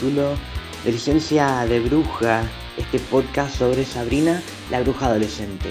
de 0.00 0.90
Licencia 0.90 1.64
de 1.66 1.78
Bruja, 1.78 2.42
este 2.76 2.98
podcast 2.98 3.56
sobre 3.56 3.84
Sabrina, 3.84 4.42
la 4.70 4.80
bruja 4.80 5.06
adolescente, 5.06 5.68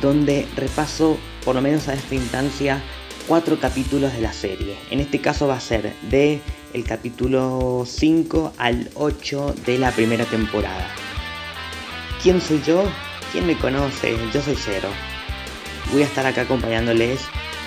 donde 0.00 0.48
repaso, 0.56 1.18
por 1.44 1.54
lo 1.54 1.60
menos 1.60 1.86
a 1.86 1.94
esta 1.94 2.14
instancia, 2.14 2.82
cuatro 3.26 3.60
capítulos 3.60 4.12
de 4.14 4.20
la 4.22 4.32
serie. 4.32 4.76
En 4.90 5.00
este 5.00 5.20
caso 5.20 5.46
va 5.46 5.56
a 5.56 5.60
ser 5.60 5.92
de 6.10 6.40
el 6.72 6.84
capítulo 6.84 7.84
5 7.86 8.54
al 8.56 8.90
8 8.94 9.54
de 9.66 9.78
la 9.78 9.92
primera 9.92 10.24
temporada. 10.24 10.88
¿Quién 12.22 12.40
soy 12.40 12.62
yo? 12.62 12.84
¿Quién 13.32 13.46
me 13.46 13.56
conoce? 13.58 14.16
Yo 14.32 14.42
soy 14.42 14.56
Cero. 14.56 14.88
Voy 15.92 16.02
a 16.02 16.06
estar 16.06 16.26
acá 16.26 16.42
acompañándoles 16.42 17.20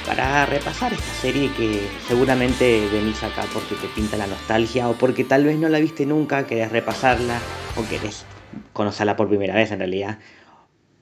para 0.05 0.45
repasar 0.45 0.94
esta 0.94 1.13
serie 1.13 1.52
que 1.53 1.88
seguramente 2.07 2.88
venís 2.91 3.21
acá 3.23 3.44
porque 3.53 3.75
te 3.75 3.88
pinta 3.88 4.17
la 4.17 4.27
nostalgia 4.27 4.89
o 4.89 4.94
porque 4.94 5.23
tal 5.23 5.44
vez 5.44 5.57
no 5.57 5.69
la 5.69 5.80
viste 5.80 6.05
nunca, 6.05 6.47
querés 6.47 6.71
repasarla 6.71 7.39
o 7.75 7.88
querés 7.88 8.25
conocerla 8.73 9.16
por 9.16 9.29
primera 9.29 9.55
vez 9.55 9.72
en 9.72 9.79
realidad. 9.79 10.19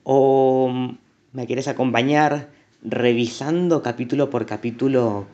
O 0.02 0.72
me 1.32 1.46
querés 1.46 1.68
acompañar 1.68 2.48
revisando 2.82 3.82
capítulo 3.82 4.30
por 4.30 4.46
capítulo, 4.46 5.26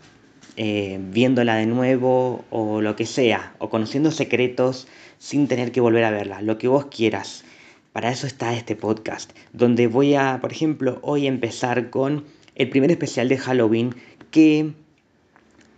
eh, 0.57 0.99
viéndola 1.01 1.57
de 1.57 1.67
nuevo 1.67 2.45
o 2.51 2.81
lo 2.81 2.97
que 2.97 3.07
sea, 3.07 3.55
o 3.59 3.69
conociendo 3.69 4.11
secretos 4.11 4.89
sin 5.19 5.49
tener 5.49 5.73
que 5.73 5.81
volver 5.81 6.05
a 6.05 6.11
verla, 6.11 6.43
lo 6.43 6.59
que 6.59 6.69
vos 6.69 6.87
quieras. 6.87 7.45
Para 7.93 8.11
eso 8.11 8.27
está 8.27 8.55
este 8.55 8.77
podcast, 8.77 9.33
donde 9.53 9.87
voy 9.87 10.15
a, 10.15 10.39
por 10.41 10.53
ejemplo, 10.53 10.99
hoy 11.03 11.27
empezar 11.27 11.89
con 11.89 12.25
el 12.57 12.69
primer 12.69 12.91
especial 12.91 13.29
de 13.29 13.39
Halloween 13.39 13.95
que 14.31 14.73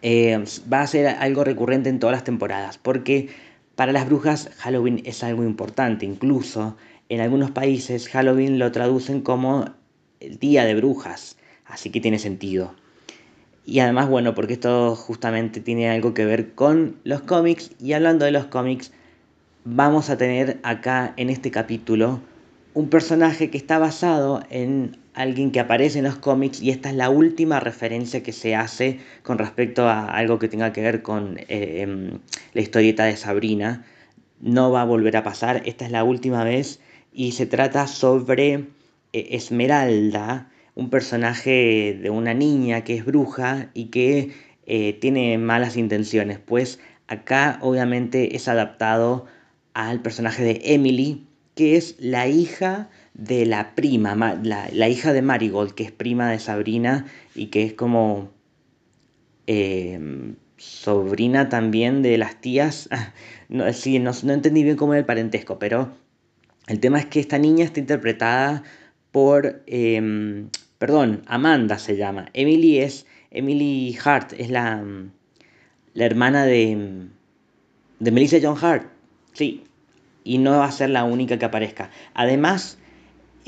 eh, 0.03 0.45
va 0.73 0.81
a 0.81 0.87
ser 0.87 1.07
algo 1.07 1.45
recurrente 1.45 1.91
en 1.91 1.99
todas 1.99 2.15
las 2.15 2.25
temporadas, 2.25 2.79
porque 2.79 3.29
para 3.75 3.93
las 3.93 4.07
brujas 4.07 4.51
Halloween 4.59 5.03
es 5.05 5.23
algo 5.23 5.45
importante, 5.45 6.07
incluso 6.07 6.77
en 7.09 7.21
algunos 7.21 7.51
países 7.51 8.09
Halloween 8.09 8.59
lo 8.59 8.73
traducen 8.73 9.21
como 9.21 9.67
el 10.21 10.39
día 10.39 10.65
de 10.65 10.75
brujas, 10.75 11.37
así 11.67 11.91
que 11.91 12.01
tiene 12.01 12.19
sentido. 12.19 12.75
Y 13.65 13.81
además, 13.81 14.09
bueno, 14.09 14.35
porque 14.35 14.55
esto 14.55 14.97
justamente 14.97 15.61
tiene 15.61 15.91
algo 15.91 16.15
que 16.15 16.25
ver 16.25 16.55
con 16.55 16.97
los 17.05 17.21
cómics, 17.23 17.71
y 17.81 17.93
hablando 17.93 18.25
de 18.25 18.31
los 18.31 18.47
cómics, 18.47 18.93
vamos 19.65 20.11
a 20.11 20.17
tener 20.17 20.59
acá 20.63 21.13
en 21.17 21.29
este 21.29 21.51
capítulo 21.51 22.21
un 22.73 22.89
personaje 22.89 23.51
que 23.51 23.59
está 23.59 23.79
basado 23.79 24.43
en 24.51 24.97
alguien 25.19 25.51
que 25.51 25.59
aparece 25.59 25.99
en 25.99 26.05
los 26.05 26.17
cómics 26.17 26.63
y 26.63 26.71
esta 26.71 26.91
es 26.91 26.95
la 26.95 27.11
última 27.11 27.59
referencia 27.59 28.23
que 28.23 28.33
se 28.33 28.55
hace 28.55 29.01
con 29.25 29.37
respecto 29.37 29.89
a 29.89 30.07
algo 30.07 30.39
que 30.39 30.49
tenga 30.49 30.73
que 30.73 30.81
ver 30.81 31.03
con 31.03 31.39
eh, 31.39 31.83
em, 31.83 32.21
la 32.55 32.61
historieta 32.61 33.05
de 33.05 33.17
Sabrina. 33.17 33.85
No 34.41 34.71
va 34.71 34.83
a 34.83 34.85
volver 34.85 35.17
a 35.17 35.25
pasar, 35.25 35.63
esta 35.67 35.85
es 35.85 35.91
la 35.91 36.05
última 36.05 36.45
vez 36.45 36.81
y 37.13 37.33
se 37.33 37.47
trata 37.47 37.89
sobre 37.89 38.69
eh, 39.13 39.29
Esmeralda, 39.33 40.51
un 40.77 40.89
personaje 40.89 41.99
de 42.01 42.11
una 42.11 42.33
niña 42.33 42.85
que 42.85 42.95
es 42.95 43.05
bruja 43.05 43.71
y 43.75 43.87
que 43.87 44.31
eh, 44.67 44.93
tiene 45.01 45.37
malas 45.37 45.77
intenciones, 45.77 46.39
pues 46.39 46.79
acá 47.09 47.59
obviamente 47.61 48.37
es 48.37 48.47
adaptado 48.47 49.27
al 49.75 50.01
personaje 50.01 50.45
de 50.45 50.61
Emily, 50.63 51.27
que 51.57 51.77
es 51.77 51.97
la 51.99 52.29
hija 52.29 52.89
de 53.19 53.47
la 53.47 53.75
prima, 53.75 54.15
la, 54.43 54.89
hija 54.89 55.13
de 55.13 55.23
Marigold, 55.23 55.73
que 55.73 55.83
es 55.83 55.91
prima 55.91 56.31
de 56.31 56.39
Sabrina 56.39 57.07
y 57.35 57.47
que 57.47 57.65
es 57.65 57.75
como 57.75 58.31
em, 59.47 60.37
sobrina 60.57 61.49
también 61.49 62.01
de 62.03 62.17
las 62.17 62.41
tías. 62.41 62.89
No, 63.51 63.73
sí, 63.73 63.99
no, 63.99 64.11
entendí 64.11 64.63
bien 64.63 64.77
cómo 64.77 64.93
era 64.93 65.01
el 65.01 65.07
parentesco, 65.07 65.59
pero 65.59 65.91
el 66.67 66.81
tema 66.81 66.99
es 66.99 67.07
que 67.07 67.19
esta 67.19 67.39
niña 67.39 67.65
está 67.65 67.81
interpretada 67.81 68.63
por, 69.11 69.63
em, 69.67 70.51
perdón, 70.79 71.23
Amanda 71.27 71.79
se 71.79 71.97
llama. 71.97 72.27
Emily 72.35 72.81
es, 72.81 73.07
Emily 73.31 73.97
Hart, 74.05 74.35
es 74.37 74.51
la, 74.51 74.85
la 75.95 76.05
hermana 76.05 76.45
de, 76.45 77.07
de 78.01 78.11
Melissa 78.11 78.37
John 78.43 78.59
Hart. 78.63 78.87
Sí, 79.33 79.65
y 80.25 80.37
no 80.37 80.59
va 80.59 80.67
a 80.67 80.73
ser 80.73 80.91
la 80.91 81.05
única 81.05 81.39
que 81.39 81.47
aparezca. 81.47 81.91
Además, 82.13 82.77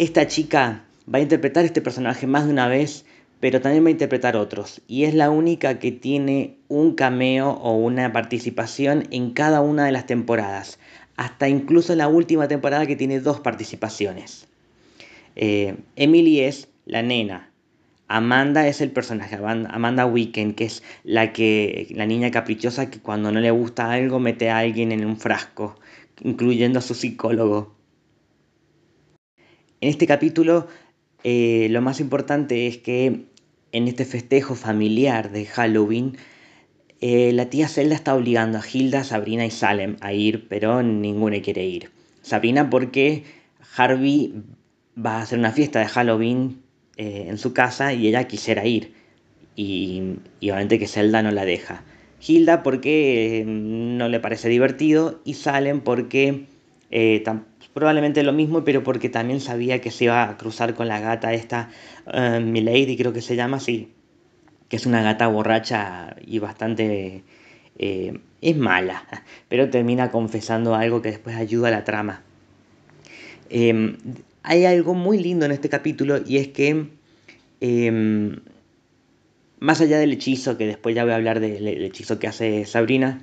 esta 0.00 0.26
chica 0.26 0.82
va 1.12 1.18
a 1.18 1.20
interpretar 1.20 1.66
este 1.66 1.82
personaje 1.82 2.26
más 2.26 2.46
de 2.46 2.52
una 2.52 2.68
vez, 2.68 3.04
pero 3.38 3.60
también 3.60 3.84
va 3.84 3.88
a 3.88 3.92
interpretar 3.92 4.34
otros. 4.34 4.80
Y 4.88 5.04
es 5.04 5.12
la 5.12 5.28
única 5.28 5.78
que 5.78 5.92
tiene 5.92 6.56
un 6.68 6.94
cameo 6.94 7.50
o 7.50 7.76
una 7.76 8.10
participación 8.10 9.06
en 9.10 9.32
cada 9.32 9.60
una 9.60 9.84
de 9.84 9.92
las 9.92 10.06
temporadas. 10.06 10.78
Hasta 11.16 11.50
incluso 11.50 11.92
en 11.92 11.98
la 11.98 12.08
última 12.08 12.48
temporada 12.48 12.86
que 12.86 12.96
tiene 12.96 13.20
dos 13.20 13.40
participaciones. 13.40 14.48
Eh, 15.36 15.76
Emily 15.96 16.40
es 16.40 16.68
la 16.86 17.02
nena. 17.02 17.50
Amanda 18.08 18.66
es 18.66 18.80
el 18.80 18.92
personaje, 18.92 19.36
Amanda 19.36 20.06
Weekend, 20.06 20.54
que 20.54 20.64
es 20.64 20.82
la, 21.04 21.34
que, 21.34 21.88
la 21.90 22.06
niña 22.06 22.30
caprichosa 22.30 22.90
que 22.90 23.00
cuando 23.00 23.30
no 23.30 23.38
le 23.38 23.50
gusta 23.50 23.92
algo 23.92 24.18
mete 24.18 24.48
a 24.48 24.58
alguien 24.58 24.92
en 24.92 25.04
un 25.04 25.18
frasco 25.18 25.76
incluyendo 26.22 26.78
a 26.78 26.82
su 26.82 26.94
psicólogo. 26.94 27.74
En 29.80 29.88
este 29.88 30.06
capítulo 30.06 30.68
eh, 31.24 31.68
lo 31.70 31.80
más 31.80 32.00
importante 32.00 32.66
es 32.66 32.78
que 32.78 33.24
en 33.72 33.88
este 33.88 34.04
festejo 34.04 34.54
familiar 34.54 35.30
de 35.30 35.46
Halloween, 35.46 36.18
eh, 37.00 37.32
la 37.32 37.48
tía 37.48 37.66
Zelda 37.66 37.94
está 37.94 38.14
obligando 38.14 38.58
a 38.58 38.62
Hilda, 38.70 39.04
Sabrina 39.04 39.46
y 39.46 39.50
Salem 39.50 39.96
a 40.00 40.12
ir, 40.12 40.48
pero 40.48 40.82
ninguno 40.82 41.36
quiere 41.42 41.64
ir. 41.64 41.90
Sabrina 42.20 42.68
porque 42.68 43.24
Harvey 43.74 44.42
va 44.98 45.18
a 45.18 45.22
hacer 45.22 45.38
una 45.38 45.52
fiesta 45.52 45.78
de 45.78 45.86
Halloween 45.86 46.60
eh, 46.96 47.26
en 47.28 47.38
su 47.38 47.54
casa 47.54 47.94
y 47.94 48.06
ella 48.06 48.24
quisiera 48.24 48.66
ir. 48.66 48.92
Y, 49.56 50.16
y 50.40 50.50
obviamente 50.50 50.78
que 50.78 50.88
Zelda 50.88 51.22
no 51.22 51.30
la 51.30 51.46
deja. 51.46 51.84
Hilda 52.26 52.62
porque 52.62 53.44
no 53.46 54.08
le 54.08 54.20
parece 54.20 54.50
divertido 54.50 55.20
y 55.24 55.34
Salem 55.34 55.80
porque 55.80 56.46
eh, 56.90 57.22
probablemente 57.74 58.22
lo 58.22 58.32
mismo, 58.32 58.64
pero 58.64 58.82
porque 58.82 59.08
también 59.08 59.40
sabía 59.40 59.80
que 59.80 59.90
se 59.90 60.04
iba 60.04 60.22
a 60.28 60.36
cruzar 60.36 60.74
con 60.74 60.88
la 60.88 61.00
gata 61.00 61.32
esta, 61.32 61.70
uh, 62.06 62.40
Milady 62.40 62.96
creo 62.96 63.12
que 63.12 63.22
se 63.22 63.36
llama 63.36 63.58
así, 63.58 63.92
que 64.68 64.76
es 64.76 64.86
una 64.86 65.02
gata 65.02 65.26
borracha 65.28 66.16
y 66.24 66.38
bastante... 66.38 67.22
Eh, 67.82 68.20
es 68.42 68.56
mala, 68.56 69.04
pero 69.48 69.70
termina 69.70 70.10
confesando 70.10 70.74
algo 70.74 71.02
que 71.02 71.10
después 71.10 71.36
ayuda 71.36 71.68
a 71.68 71.70
la 71.70 71.84
trama. 71.84 72.22
Em, 73.48 73.96
hay 74.42 74.64
algo 74.64 74.94
muy 74.94 75.18
lindo 75.18 75.44
en 75.46 75.52
este 75.52 75.68
capítulo 75.68 76.20
y 76.24 76.38
es 76.38 76.48
que 76.48 76.86
em, 77.60 78.40
más 79.58 79.80
allá 79.80 79.98
del 79.98 80.12
hechizo, 80.12 80.56
que 80.56 80.66
después 80.66 80.94
ya 80.94 81.04
voy 81.04 81.12
a 81.12 81.16
hablar 81.16 81.40
del 81.40 81.66
hechizo 81.84 82.18
que 82.18 82.28
hace 82.28 82.64
Sabrina, 82.64 83.20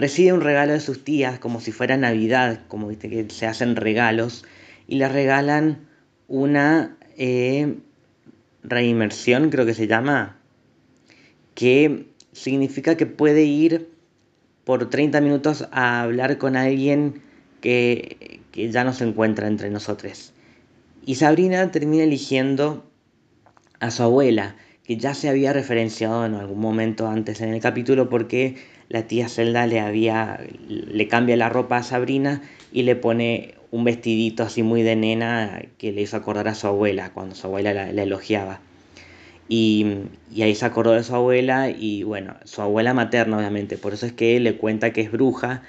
recibe 0.00 0.32
un 0.32 0.40
regalo 0.40 0.72
de 0.72 0.80
sus 0.80 1.04
tías 1.04 1.38
como 1.38 1.60
si 1.60 1.72
fuera 1.72 1.96
Navidad, 1.96 2.60
como 2.68 2.88
viste 2.88 3.08
que 3.08 3.28
se 3.28 3.46
hacen 3.46 3.76
regalos, 3.76 4.44
y 4.86 4.96
le 4.96 5.08
regalan 5.08 5.86
una 6.26 6.96
eh, 7.16 7.76
reinmersión, 8.62 9.50
creo 9.50 9.66
que 9.66 9.74
se 9.74 9.86
llama, 9.86 10.38
que 11.54 12.06
significa 12.32 12.96
que 12.96 13.06
puede 13.06 13.44
ir 13.44 13.90
por 14.64 14.88
30 14.88 15.20
minutos 15.20 15.68
a 15.70 16.02
hablar 16.02 16.38
con 16.38 16.56
alguien 16.56 17.22
que, 17.60 18.40
que 18.52 18.70
ya 18.70 18.84
no 18.84 18.92
se 18.92 19.04
encuentra 19.04 19.48
entre 19.48 19.70
nosotros. 19.70 20.32
Y 21.04 21.16
Sabrina 21.16 21.70
termina 21.70 22.04
eligiendo 22.04 22.90
a 23.80 23.90
su 23.90 24.02
abuela, 24.02 24.56
que 24.84 24.96
ya 24.96 25.14
se 25.14 25.28
había 25.28 25.52
referenciado 25.52 26.24
en 26.24 26.34
algún 26.34 26.60
momento 26.60 27.06
antes 27.06 27.40
en 27.40 27.50
el 27.50 27.60
capítulo 27.60 28.08
porque 28.08 28.56
la 28.90 29.06
tía 29.06 29.28
Zelda 29.28 29.66
le 29.66 29.80
había 29.80 30.40
le 30.68 31.08
cambia 31.08 31.36
la 31.36 31.48
ropa 31.48 31.78
a 31.78 31.82
Sabrina 31.82 32.42
y 32.72 32.82
le 32.82 32.96
pone 32.96 33.54
un 33.70 33.84
vestidito 33.84 34.42
así 34.42 34.62
muy 34.62 34.82
de 34.82 34.96
nena 34.96 35.62
que 35.78 35.92
le 35.92 36.02
hizo 36.02 36.16
acordar 36.16 36.48
a 36.48 36.54
su 36.54 36.66
abuela 36.66 37.12
cuando 37.14 37.34
su 37.34 37.46
abuela 37.46 37.72
la, 37.72 38.02
elogiaba. 38.02 38.60
Y, 39.48 39.86
y, 40.30 40.42
ahí 40.42 40.54
se 40.54 40.64
acordó 40.64 40.92
de 40.92 41.02
su 41.02 41.14
abuela 41.14 41.70
y 41.70 42.02
bueno, 42.04 42.36
su 42.44 42.62
abuela 42.62 42.94
materna 42.94 43.38
obviamente, 43.38 43.78
por 43.78 43.94
eso 43.94 44.06
es 44.06 44.12
que 44.12 44.36
él 44.36 44.44
le 44.44 44.56
cuenta 44.56 44.92
que 44.92 45.00
es 45.00 45.10
bruja 45.10 45.62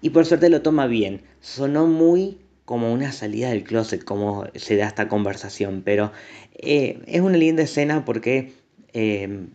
y 0.00 0.10
por 0.10 0.24
suerte 0.24 0.48
lo 0.48 0.62
toma 0.62 0.86
bien. 0.86 1.22
Sonó 1.40 1.86
muy 1.86 2.38
como 2.64 2.92
una 2.92 3.12
salida 3.12 3.50
del 3.50 3.64
closet, 3.64 4.04
como 4.04 4.46
se 4.54 4.76
da 4.76 4.86
esta 4.86 5.08
conversación, 5.08 5.82
pero 5.84 6.12
eh, 6.54 7.00
es 7.06 7.20
una 7.20 7.36
linda 7.36 7.62
escena 7.62 8.04
porque 8.04 8.52
Em, 8.98 9.50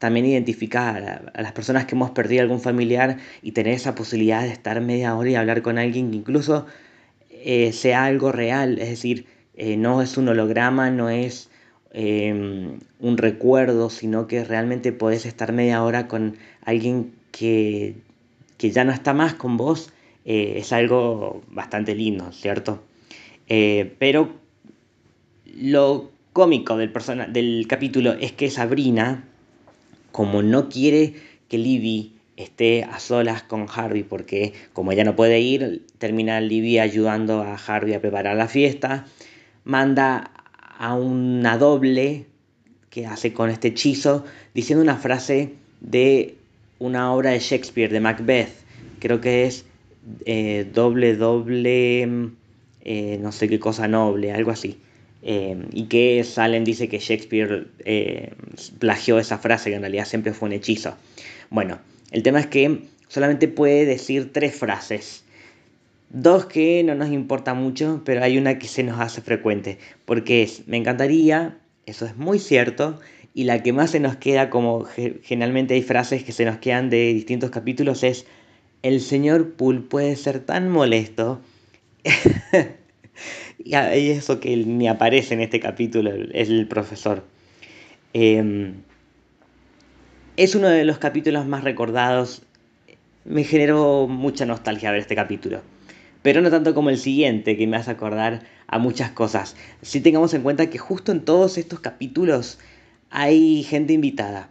también 0.00 0.24
identificar 0.24 1.30
a, 1.34 1.42
las 1.42 1.52
personas 1.52 1.84
que 1.84 1.94
hemos 1.94 2.10
perdido 2.10 2.42
algún 2.42 2.60
familiar 2.60 3.18
y 3.42 3.52
tener 3.52 3.74
esa 3.74 3.94
posibilidad 3.94 4.42
de 4.42 4.48
estar 4.48 4.80
media 4.80 5.14
hora 5.14 5.30
y 5.30 5.34
hablar 5.34 5.60
con 5.60 5.76
alguien 5.76 6.10
que 6.10 6.16
incluso 6.16 6.66
eh, 7.28 7.70
sea 7.72 8.06
algo 8.06 8.32
real, 8.32 8.78
es 8.78 8.88
decir, 8.88 9.26
eh, 9.54 9.76
no 9.76 10.00
es 10.00 10.16
un 10.16 10.28
holograma, 10.28 10.90
no 10.90 11.10
es 11.10 11.50
em, 11.92 12.78
un 12.98 13.18
recuerdo, 13.18 13.90
sino 13.90 14.26
que 14.26 14.42
realmente 14.42 14.92
podés 14.92 15.26
estar 15.26 15.52
media 15.52 15.84
hora 15.84 16.08
con 16.08 16.38
alguien 16.64 17.12
que, 17.30 17.96
ya 18.58 18.84
no 18.84 18.92
está 18.92 19.12
más 19.12 19.34
con 19.34 19.58
vos 19.58 19.92
eh, 20.24 20.54
es 20.56 20.72
algo 20.72 21.42
bastante 21.50 21.94
lindo, 21.94 22.32
¿cierto? 22.32 22.82
Pero 23.98 24.30
lo 25.44 26.10
cómico 26.32 26.76
del, 26.76 26.92
del 27.32 27.66
capítulo 27.68 28.12
es 28.12 28.32
que 28.32 28.48
Sabrina, 28.48 29.24
como 30.12 30.42
no 30.42 30.68
quiere 30.68 31.14
que 31.48 31.58
Libby 31.58 32.14
esté 32.36 32.84
a 32.84 32.98
solas 32.98 33.42
con 33.42 33.66
Harvey, 33.72 34.02
porque 34.02 34.54
como 34.72 34.92
ella 34.92 35.04
no 35.04 35.16
puede 35.16 35.40
ir, 35.40 35.84
termina 35.98 36.40
Libby 36.40 36.78
ayudando 36.78 37.42
a 37.42 37.54
Harvey 37.54 37.94
a 37.94 38.00
preparar 38.00 38.36
la 38.36 38.48
fiesta, 38.48 39.06
manda 39.64 40.30
a 40.78 40.94
una 40.94 41.58
doble 41.58 42.26
que 42.88 43.06
hace 43.06 43.32
con 43.32 43.50
este 43.50 43.68
hechizo, 43.68 44.24
diciendo 44.54 44.82
una 44.82 44.96
frase 44.96 45.54
de 45.80 46.36
una 46.78 47.12
obra 47.12 47.30
de 47.30 47.38
Shakespeare, 47.38 47.92
de 47.92 48.00
Macbeth, 48.00 48.50
creo 48.98 49.20
que 49.20 49.44
es 49.44 49.64
eh, 50.24 50.68
doble, 50.72 51.16
doble, 51.16 52.30
eh, 52.82 53.18
no 53.20 53.32
sé 53.32 53.48
qué 53.48 53.60
cosa 53.60 53.86
noble, 53.86 54.32
algo 54.32 54.50
así. 54.50 54.78
Eh, 55.22 55.56
y 55.72 55.84
que 55.84 56.24
Salen 56.24 56.64
dice 56.64 56.88
que 56.88 56.98
Shakespeare 56.98 57.68
plagió 58.78 59.18
esa 59.18 59.38
frase, 59.38 59.70
que 59.70 59.76
en 59.76 59.82
realidad 59.82 60.06
siempre 60.06 60.32
fue 60.32 60.48
un 60.48 60.54
hechizo. 60.54 60.96
Bueno, 61.50 61.78
el 62.10 62.22
tema 62.22 62.40
es 62.40 62.46
que 62.46 62.82
solamente 63.08 63.48
puede 63.48 63.84
decir 63.84 64.32
tres 64.32 64.54
frases. 64.54 65.24
Dos 66.10 66.46
que 66.46 66.82
no 66.82 66.94
nos 66.94 67.10
importa 67.10 67.54
mucho, 67.54 68.02
pero 68.04 68.22
hay 68.24 68.36
una 68.36 68.58
que 68.58 68.66
se 68.66 68.82
nos 68.82 68.98
hace 68.98 69.20
frecuente, 69.20 69.78
porque 70.04 70.42
es, 70.42 70.66
me 70.66 70.76
encantaría, 70.76 71.58
eso 71.86 72.04
es 72.04 72.16
muy 72.16 72.38
cierto, 72.38 72.98
y 73.32 73.44
la 73.44 73.62
que 73.62 73.72
más 73.72 73.92
se 73.92 74.00
nos 74.00 74.16
queda, 74.16 74.50
como 74.50 74.86
generalmente 75.22 75.74
hay 75.74 75.82
frases 75.82 76.24
que 76.24 76.32
se 76.32 76.44
nos 76.44 76.58
quedan 76.58 76.90
de 76.90 77.14
distintos 77.14 77.50
capítulos, 77.50 78.02
es, 78.02 78.26
el 78.82 79.00
señor 79.00 79.52
Poole 79.52 79.82
puede 79.82 80.16
ser 80.16 80.40
tan 80.40 80.68
molesto. 80.68 81.40
y 83.64 84.10
eso 84.10 84.40
que 84.40 84.56
ni 84.56 84.88
aparece 84.88 85.34
en 85.34 85.40
este 85.40 85.60
capítulo, 85.60 86.10
es 86.32 86.48
el 86.48 86.66
profesor. 86.66 87.24
Em, 88.12 88.74
es 90.36 90.54
uno 90.54 90.68
de 90.68 90.84
los 90.84 90.98
capítulos 90.98 91.46
más 91.46 91.64
recordados. 91.64 92.42
Me 93.24 93.44
generó 93.44 94.08
mucha 94.08 94.46
nostalgia 94.46 94.90
ver 94.90 95.00
este 95.00 95.14
capítulo. 95.14 95.60
Pero 96.22 96.40
no 96.40 96.50
tanto 96.50 96.74
como 96.74 96.90
el 96.90 96.98
siguiente, 96.98 97.56
que 97.56 97.66
me 97.66 97.76
hace 97.76 97.90
acordar 97.90 98.42
a 98.66 98.78
muchas 98.78 99.10
cosas. 99.10 99.56
Si 99.82 100.00
tengamos 100.00 100.32
en 100.34 100.42
cuenta 100.42 100.70
que 100.70 100.78
justo 100.78 101.12
en 101.12 101.24
todos 101.24 101.58
estos 101.58 101.80
capítulos 101.80 102.58
hay 103.10 103.62
gente 103.62 103.92
invitada. 103.92 104.48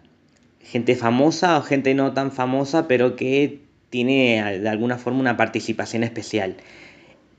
Gente 0.61 0.95
famosa 0.95 1.57
o 1.57 1.61
gente 1.61 1.93
no 1.95 2.13
tan 2.13 2.31
famosa, 2.31 2.87
pero 2.87 3.15
que 3.15 3.61
tiene 3.89 4.59
de 4.59 4.69
alguna 4.69 4.97
forma 4.97 5.19
una 5.19 5.37
participación 5.37 6.03
especial. 6.03 6.57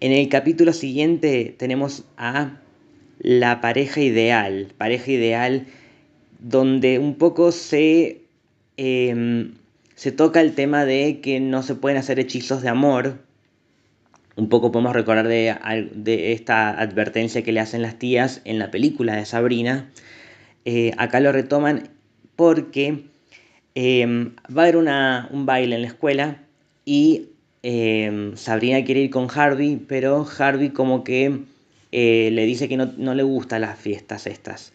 En 0.01 0.13
el 0.13 0.29
capítulo 0.29 0.73
siguiente 0.73 1.55
tenemos 1.57 2.05
a 2.17 2.61
la 3.19 3.61
pareja 3.61 4.01
ideal. 4.01 4.73
Pareja 4.77 5.11
ideal 5.11 5.67
donde 6.41 6.99
un 6.99 7.17
poco 7.17 7.53
se 7.53 8.21
Em, 8.83 9.57
se 9.95 10.11
toca 10.11 10.41
el 10.41 10.55
tema 10.55 10.87
de 10.87 11.21
que 11.21 11.39
no 11.39 11.63
se 11.63 11.75
pueden 11.75 11.99
hacer 11.99 12.19
hechizos 12.19 12.63
de 12.63 12.71
amor. 12.71 13.19
Un 14.37 14.49
poco 14.49 14.73
podemos 14.73 14.95
recordar 14.95 15.29
de, 15.29 16.33
esta 16.33 16.71
advertencia 16.71 17.43
que 17.43 17.53
le 17.53 17.61
hacen 17.61 17.83
las 17.83 17.99
tías 17.99 18.41
en 18.47 18.59
la 18.59 18.71
película 18.71 19.17
de 19.17 19.27
Sabrina. 19.27 19.91
Eh, 20.65 20.93
acá 20.97 21.21
lo 21.21 21.31
retoman 21.31 21.91
porque 22.37 23.05
em, 23.75 24.35
va 24.47 24.63
a 24.63 24.65
haber 24.69 24.79
un 24.79 25.45
baile 25.45 25.77
en 25.77 25.83
la 25.83 25.89
escuela 25.89 26.43
y 26.87 27.29
em, 27.63 28.37
Sabrina 28.37 28.85
quiere 28.85 29.03
ir 29.03 29.11
con 29.11 29.29
Harvey, 29.33 29.77
pero 29.77 30.27
Harvey 30.39 30.71
como 30.71 31.05
que 31.05 31.41
eh, 31.93 32.31
le 32.33 32.47
dice 32.47 32.69
que 32.69 32.77
no, 32.77 32.93
no 32.97 33.15
le 33.15 33.23
gustan 33.23 33.63
las 33.63 33.79
fiestas 33.79 34.27
estas. 34.27 34.73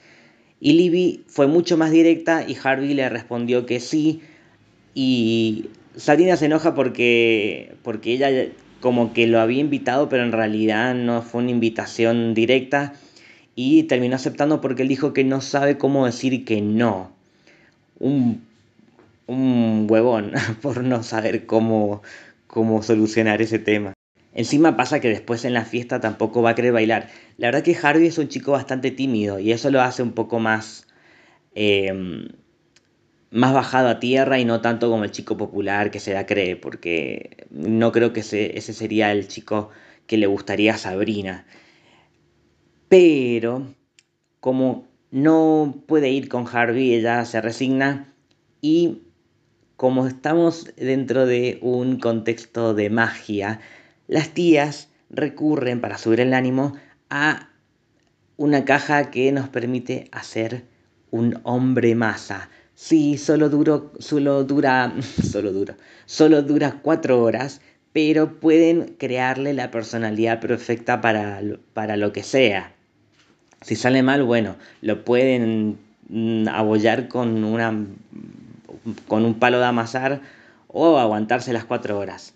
Y 0.60 0.74
Libby 0.74 1.24
fue 1.28 1.48
mucho 1.48 1.78
más 1.78 1.92
directa 1.92 2.46
y 2.48 2.58
Harvey 2.62 2.94
le 2.94 3.08
respondió 3.10 3.66
que 3.66 3.80
sí. 3.80 4.22
Y 4.94 5.70
Sabrina 5.96 6.38
se 6.38 6.46
enoja 6.46 6.74
porque, 6.74 7.76
porque 7.84 8.14
ella 8.14 8.30
como 8.80 9.14
que 9.14 9.28
lo 9.28 9.40
había 9.40 9.62
invitado, 9.62 10.10
pero 10.10 10.24
en 10.24 10.32
realidad 10.32 10.94
no 10.96 11.22
fue 11.22 11.42
una 11.42 11.52
invitación 11.52 12.34
directa. 12.34 12.94
Y 13.56 13.84
terminó 13.84 14.16
aceptando 14.16 14.62
porque 14.62 14.84
él 14.84 14.90
dijo 14.90 15.14
que 15.14 15.24
no 15.24 15.42
sabe 15.42 15.78
cómo 15.78 16.06
decir 16.06 16.46
que 16.46 16.62
no. 16.62 17.12
Un, 18.00 18.44
un 19.28 19.88
huevón 19.90 20.34
por 20.62 20.84
no 20.84 21.04
saber 21.04 21.46
cómo, 21.46 22.02
cómo 22.56 22.81
solucionar 22.81 23.42
ese 23.42 23.60
tema. 23.60 23.92
Encima 24.34 24.78
pasa 24.78 25.02
que 25.02 25.10
después 25.10 25.44
en 25.44 25.54
la 25.54 25.66
fiesta 25.66 26.00
tampoco 26.00 26.42
va 26.42 26.52
a 26.52 26.56
querer 26.56 26.72
bailar. 26.72 27.10
La 27.36 27.48
verdad 27.48 27.63
que 27.63 27.75
Harvey 27.75 28.07
es 28.07 28.18
un 28.18 28.30
chico 28.30 28.54
bastante 28.54 28.92
tímido 28.92 29.40
y 29.40 29.52
eso 29.52 29.69
lo 29.72 29.81
hace 29.81 30.02
un 30.02 30.13
poco 30.13 30.40
más, 30.40 30.88
em, 31.54 32.30
más 33.30 33.54
bajado 33.54 33.90
a 33.90 34.00
tierra 34.00 34.40
y 34.40 34.46
no 34.46 34.62
tanto 34.62 34.90
como 34.90 35.04
el 35.04 35.12
chico 35.12 35.36
popular 35.36 35.92
que 35.92 36.00
se 36.00 36.13
da 36.13 36.25
cree, 36.25 36.56
porque 36.56 37.46
no 37.52 37.92
creo 37.92 38.13
que 38.13 38.22
ese, 38.22 38.58
ese 38.58 38.72
sería 38.72 39.12
el 39.12 39.28
chico 39.28 39.72
que 40.08 40.16
le 40.16 40.28
gustaría 40.28 40.75
a 40.75 40.78
Sabrina. 40.78 41.46
Pero 42.88 43.68
como 44.39 44.88
no 45.12 45.84
puede 45.88 46.10
ir 46.10 46.29
con 46.29 46.48
Harvey, 46.48 46.94
ella 46.94 47.25
se 47.25 47.41
resigna 47.41 48.13
y 48.62 49.01
como 49.77 50.08
estamos 50.08 50.72
dentro 50.77 51.25
de 51.25 51.60
un 51.62 52.00
contexto 52.00 52.74
de 52.74 52.89
magia, 52.89 53.60
las 54.08 54.29
tías 54.29 54.89
recurren 55.10 55.82
para 55.82 55.98
subir 55.98 56.22
el 56.22 56.34
ánimo 56.34 56.75
a 57.10 57.50
una 58.38 58.65
caja 58.65 59.12
que 59.12 59.32
nos 59.32 59.50
permite 59.50 60.08
hacer 60.12 60.63
un 61.12 61.39
hombre 61.44 61.96
masa. 61.96 62.50
Sí, 62.74 63.17
solo, 63.17 63.50
duro, 63.50 63.94
solo 64.00 64.44
dura, 64.44 64.94
solo 65.24 65.51
dura, 65.51 65.77
solo 66.05 66.41
dura 66.41 66.79
cuatro 66.82 67.22
horas, 67.22 67.62
pero 67.94 68.39
pueden 68.39 68.96
crearle 68.98 69.53
la 69.53 69.72
personalidad 69.72 70.41
perfecta 70.41 71.00
para, 71.00 71.41
para 71.74 71.96
lo 71.96 72.12
que 72.12 72.24
sea. 72.24 72.74
Si 73.62 73.75
sale 73.75 74.03
mal, 74.03 74.24
bueno, 74.24 74.58
lo 74.82 75.05
pueden 75.05 75.77
mm, 76.10 76.50
abollar 76.50 77.08
con, 77.08 77.44
una, 77.46 77.74
con 79.08 79.25
un 79.25 79.36
palo 79.36 79.60
de 79.60 79.65
amasar 79.65 80.22
o 80.68 80.98
aguantarse 80.98 81.54
las 81.54 81.65
cuatro 81.65 81.98
horas. 81.98 82.34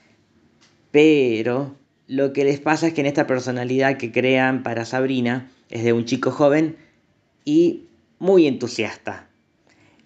Pero 0.92 1.76
lo 2.08 2.34
que 2.34 2.44
les 2.44 2.60
pasa 2.60 2.88
es 2.88 2.94
que 2.94 3.02
en 3.02 3.08
esta 3.08 3.28
personalidad 3.28 3.98
que 3.98 4.12
crean 4.12 4.64
para 4.64 4.86
Sabrina 4.86 5.50
es 5.70 5.84
de 5.84 5.94
un 5.94 6.06
chico 6.06 6.32
joven 6.32 6.78
y 7.46 7.84
muy 8.18 8.48
entusiasta. 8.48 9.28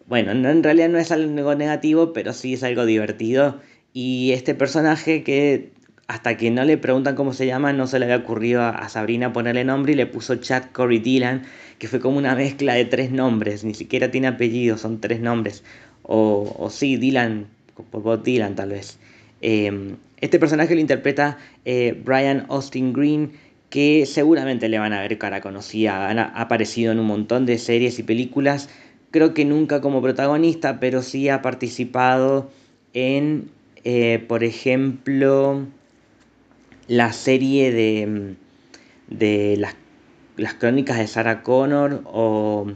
Bueno, 0.06 0.32
en 0.32 0.64
realidad 0.64 0.90
no 0.90 0.98
es 0.98 1.12
algo 1.12 1.56
negativo, 1.56 2.12
pero 2.14 2.34
sí 2.34 2.56
es 2.56 2.64
algo 2.64 2.86
divertido. 2.86 3.62
Y 3.94 4.32
este 4.34 4.54
personaje 4.54 5.24
que 5.24 5.72
hasta 6.08 6.36
que 6.36 6.52
no 6.52 6.64
le 6.66 6.78
preguntan 6.78 7.16
cómo 7.16 7.34
se 7.34 7.46
llama, 7.46 7.74
no 7.74 7.88
se 7.88 7.98
le 7.98 8.06
había 8.06 8.18
ocurrido 8.18 8.62
a, 8.62 8.90
Sabrina 8.90 9.32
ponerle 9.32 9.64
nombre 9.64 9.94
y 9.94 9.96
le 9.96 10.06
puso 10.06 10.36
Chad 10.36 10.66
Corey 10.72 11.00
Dylan, 11.00 11.44
que 11.80 11.88
fue 11.88 12.00
como 12.00 12.18
una 12.18 12.36
mezcla 12.36 12.74
de 12.74 12.86
tres 12.86 13.12
nombres, 13.12 13.64
ni 13.64 13.74
siquiera 13.74 14.12
tiene 14.12 14.28
apellido, 14.28 14.78
son 14.78 15.00
tres 15.00 15.22
nombres. 15.22 15.64
O, 16.04 16.56
o 16.58 16.70
sí, 16.70 16.98
Dylan, 16.98 17.48
por 17.92 18.04
Bob 18.04 18.24
Dylan 18.24 18.56
tal 18.56 18.70
vez. 18.70 19.00
Em, 19.42 19.98
este 20.22 20.40
personaje 20.40 20.74
lo 20.74 20.80
interpreta 20.80 21.38
eh, 21.66 22.00
Brian 22.06 22.46
Austin 22.50 22.94
Green, 22.94 23.32
que 23.70 24.06
seguramente 24.06 24.70
le 24.70 24.80
van 24.80 24.94
a 24.94 25.02
ver 25.02 25.18
cara 25.18 25.42
conocida. 25.42 26.10
Ha 26.10 26.42
aparecido 26.42 26.92
en 26.92 27.00
un 27.00 27.08
montón 27.08 27.46
de 27.46 27.58
series 27.58 28.00
y 28.00 28.04
películas. 28.04 28.70
Creo 29.12 29.34
que 29.34 29.46
nunca 29.46 29.82
como 29.82 30.02
protagonista, 30.02 30.80
pero 30.80 31.02
sí 31.02 31.28
ha 31.28 31.42
participado 31.42 32.50
en, 32.94 33.50
eh, 33.84 34.24
por 34.28 34.44
ejemplo, 34.44 35.66
la 36.88 37.12
serie 37.12 37.72
de, 37.72 38.36
de 39.10 39.58
las, 39.58 39.76
las, 40.38 40.54
crónicas 40.54 41.00
de 41.00 41.08
Sarah 41.08 41.42
Connor 41.42 42.02
o 42.06 42.72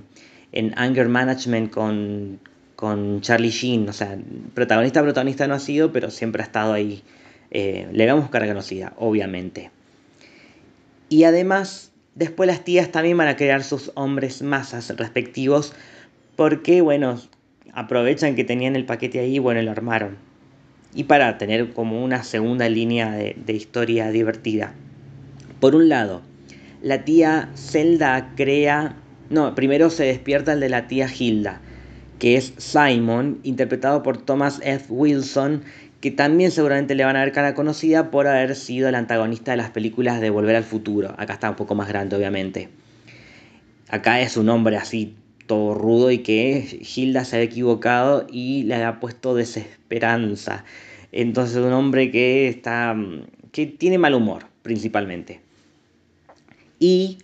en 0.51 0.73
Anger 0.77 1.07
Management 1.07 1.71
con, 1.71 2.39
con 2.77 3.19
Charlie 3.19 3.49
Sheen. 3.49 3.89
O 3.89 3.93
sea, 3.93 4.17
protagonista, 4.53 5.01
protagonista 5.01 5.47
no 5.47 5.55
ha 5.55 5.59
sido, 5.59 5.91
pero 5.91 6.09
siempre 6.09 6.41
ha 6.41 6.45
estado 6.45 6.71
ahí 6.71 7.03
eh, 7.51 7.87
le 7.91 8.05
vamos 8.05 8.29
cara 8.29 8.47
conocida, 8.47 8.93
obviamente. 8.97 9.71
Y 11.09 11.23
además, 11.23 11.91
después 12.15 12.47
las 12.47 12.63
tías 12.63 12.91
también 12.91 13.17
van 13.17 13.29
a 13.29 13.37
crear 13.37 13.63
sus 13.63 13.91
hombres 13.95 14.41
masas 14.41 14.89
respectivos 14.97 15.73
porque, 16.35 16.81
bueno, 16.81 17.21
aprovechan 17.73 18.35
que 18.35 18.43
tenían 18.43 18.75
el 18.75 18.85
paquete 18.85 19.19
ahí 19.19 19.35
y, 19.35 19.39
bueno, 19.39 19.61
lo 19.61 19.71
armaron. 19.71 20.17
Y 20.93 21.05
para 21.05 21.37
tener 21.37 21.73
como 21.73 22.03
una 22.03 22.23
segunda 22.23 22.67
línea 22.69 23.11
de, 23.11 23.35
de 23.45 23.53
historia 23.53 24.11
divertida. 24.11 24.73
Por 25.59 25.75
un 25.75 25.89
lado, 25.89 26.21
la 26.81 27.05
tía 27.05 27.49
Zelda 27.55 28.33
crea... 28.35 28.97
No, 29.29 29.55
primero 29.55 29.89
se 29.89 30.05
despierta 30.05 30.53
el 30.53 30.59
de 30.59 30.69
la 30.69 30.87
tía 30.87 31.07
Hilda, 31.07 31.61
que 32.19 32.35
es 32.35 32.53
Simon, 32.57 33.39
interpretado 33.43 34.03
por 34.03 34.17
Thomas 34.17 34.59
F. 34.63 34.85
Wilson, 34.89 35.63
que 36.01 36.11
también 36.11 36.51
seguramente 36.51 36.95
le 36.95 37.05
van 37.05 37.15
a 37.15 37.23
ver 37.23 37.31
cara 37.31 37.53
conocida 37.53 38.11
por 38.11 38.27
haber 38.27 38.55
sido 38.55 38.89
el 38.89 38.95
antagonista 38.95 39.51
de 39.51 39.57
las 39.57 39.71
películas 39.71 40.21
de 40.21 40.29
Volver 40.29 40.55
al 40.55 40.63
Futuro. 40.63 41.13
Acá 41.17 41.33
está 41.33 41.49
un 41.49 41.55
poco 41.55 41.75
más 41.75 41.87
grande, 41.87 42.15
obviamente. 42.15 42.69
Acá 43.89 44.21
es 44.21 44.37
un 44.37 44.49
hombre 44.49 44.77
así, 44.77 45.15
todo 45.45 45.73
rudo 45.73 46.11
y 46.11 46.19
que 46.19 46.81
Hilda 46.95 47.25
se 47.25 47.37
ha 47.37 47.41
equivocado 47.41 48.27
y 48.29 48.63
le 48.63 48.83
ha 48.83 48.99
puesto 48.99 49.33
desesperanza. 49.33 50.65
Entonces 51.11 51.57
un 51.57 51.73
hombre 51.73 52.11
que 52.11 52.47
está 52.47 52.95
que 53.51 53.65
tiene 53.65 53.97
mal 53.97 54.13
humor 54.13 54.45
principalmente. 54.61 55.39
Y 56.79 57.19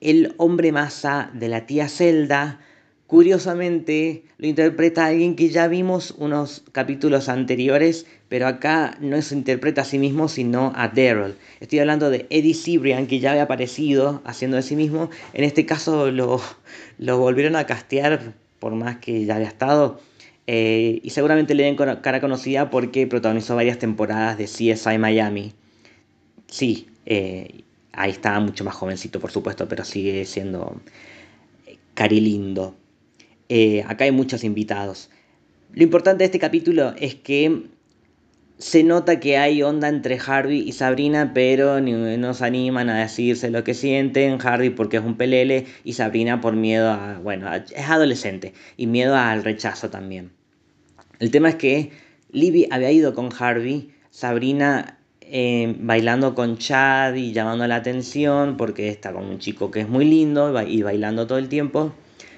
el 0.00 0.34
hombre 0.38 0.72
masa 0.72 1.30
de 1.34 1.48
la 1.48 1.66
tía 1.66 1.88
Zelda 1.88 2.60
Curiosamente 3.06 4.24
lo 4.38 4.48
interpreta 4.48 5.06
alguien 5.06 5.36
que 5.36 5.48
ya 5.48 5.68
vimos 5.68 6.12
unos 6.18 6.64
capítulos 6.72 7.28
anteriores, 7.28 8.04
pero 8.28 8.48
acá 8.48 8.96
no 9.00 9.20
se 9.22 9.36
interpreta 9.36 9.82
a 9.82 9.84
sí 9.84 9.98
mismo, 10.00 10.28
sino 10.28 10.72
a 10.74 10.88
Daryl. 10.88 11.36
Estoy 11.60 11.78
hablando 11.78 12.10
de 12.10 12.26
Eddie 12.30 12.54
Cibrian, 12.54 13.06
que 13.06 13.20
ya 13.20 13.30
había 13.30 13.44
aparecido 13.44 14.22
haciendo 14.24 14.56
de 14.56 14.64
sí 14.64 14.74
mismo. 14.74 15.08
En 15.34 15.44
este 15.44 15.64
caso 15.66 16.10
lo, 16.10 16.40
lo 16.98 17.18
volvieron 17.18 17.54
a 17.54 17.64
castear, 17.64 18.34
por 18.58 18.74
más 18.74 18.96
que 18.96 19.24
ya 19.24 19.36
había 19.36 19.48
estado. 19.48 20.00
Eh, 20.48 20.98
y 21.04 21.10
seguramente 21.10 21.54
le 21.54 21.62
den 21.62 21.76
cara 21.76 22.20
conocida 22.20 22.70
porque 22.70 23.06
protagonizó 23.06 23.54
varias 23.54 23.78
temporadas 23.78 24.36
de 24.36 24.46
CSI 24.46 24.98
Miami. 24.98 25.52
Sí, 26.48 26.88
eh, 27.04 27.62
ahí 27.92 28.10
está 28.10 28.40
mucho 28.40 28.64
más 28.64 28.74
jovencito, 28.74 29.20
por 29.20 29.30
supuesto, 29.30 29.68
pero 29.68 29.84
sigue 29.84 30.24
siendo 30.24 30.80
cari 31.94 32.20
lindo. 32.20 32.74
Eh, 33.48 33.84
acá 33.86 34.04
hay 34.04 34.12
muchos 34.12 34.44
invitados. 34.44 35.10
Lo 35.72 35.82
importante 35.82 36.18
de 36.18 36.26
este 36.26 36.38
capítulo 36.38 36.94
es 36.98 37.14
que 37.14 37.66
se 38.58 38.82
nota 38.82 39.20
que 39.20 39.36
hay 39.36 39.62
onda 39.62 39.88
entre 39.88 40.18
Harvey 40.18 40.60
y 40.66 40.72
Sabrina, 40.72 41.32
pero 41.34 41.80
no 41.80 42.34
se 42.34 42.44
animan 42.44 42.88
a 42.88 43.00
decirse 43.00 43.50
lo 43.50 43.64
que 43.64 43.74
sienten. 43.74 44.38
Harvey 44.42 44.70
porque 44.70 44.96
es 44.96 45.04
un 45.04 45.16
pelele 45.16 45.66
y 45.84 45.92
Sabrina 45.92 46.40
por 46.40 46.56
miedo 46.56 46.90
a, 46.90 47.18
bueno, 47.18 47.54
es 47.54 47.88
adolescente 47.88 48.54
y 48.76 48.86
miedo 48.86 49.14
al 49.14 49.44
rechazo 49.44 49.90
también. 49.90 50.30
El 51.18 51.30
tema 51.30 51.50
es 51.50 51.56
que 51.56 51.90
Libby 52.30 52.66
había 52.70 52.90
ido 52.90 53.14
con 53.14 53.28
Harvey, 53.38 53.90
Sabrina 54.10 54.98
eh, 55.20 55.74
bailando 55.78 56.34
con 56.34 56.56
Chad 56.56 57.14
y 57.14 57.32
llamando 57.32 57.66
la 57.66 57.76
atención 57.76 58.56
porque 58.56 58.88
está 58.88 59.12
con 59.12 59.24
un 59.24 59.38
chico 59.38 59.70
que 59.70 59.80
es 59.80 59.88
muy 59.88 60.04
lindo 60.04 60.54
y 60.62 60.82
bailando 60.82 61.26
todo 61.26 61.38
el 61.38 61.48
tiempo. 61.48 61.92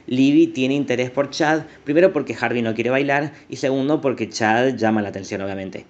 Libby 0.09 0.49
tiene 0.49 0.75
interés 0.75 1.11
por 1.11 1.31
Chad, 1.31 1.63
primero 1.85 2.13
porque 2.13 2.37
Harvey 2.39 2.63
no 2.63 2.75
quiere 2.75 2.91
bailar 2.91 3.33
y 3.49 3.57
segundo 3.57 4.01
porque 4.01 4.29
Chad 4.29 4.77
llama 4.77 5.03
la 5.03 5.11
atención 5.11 5.41
obviamente. 5.43 5.85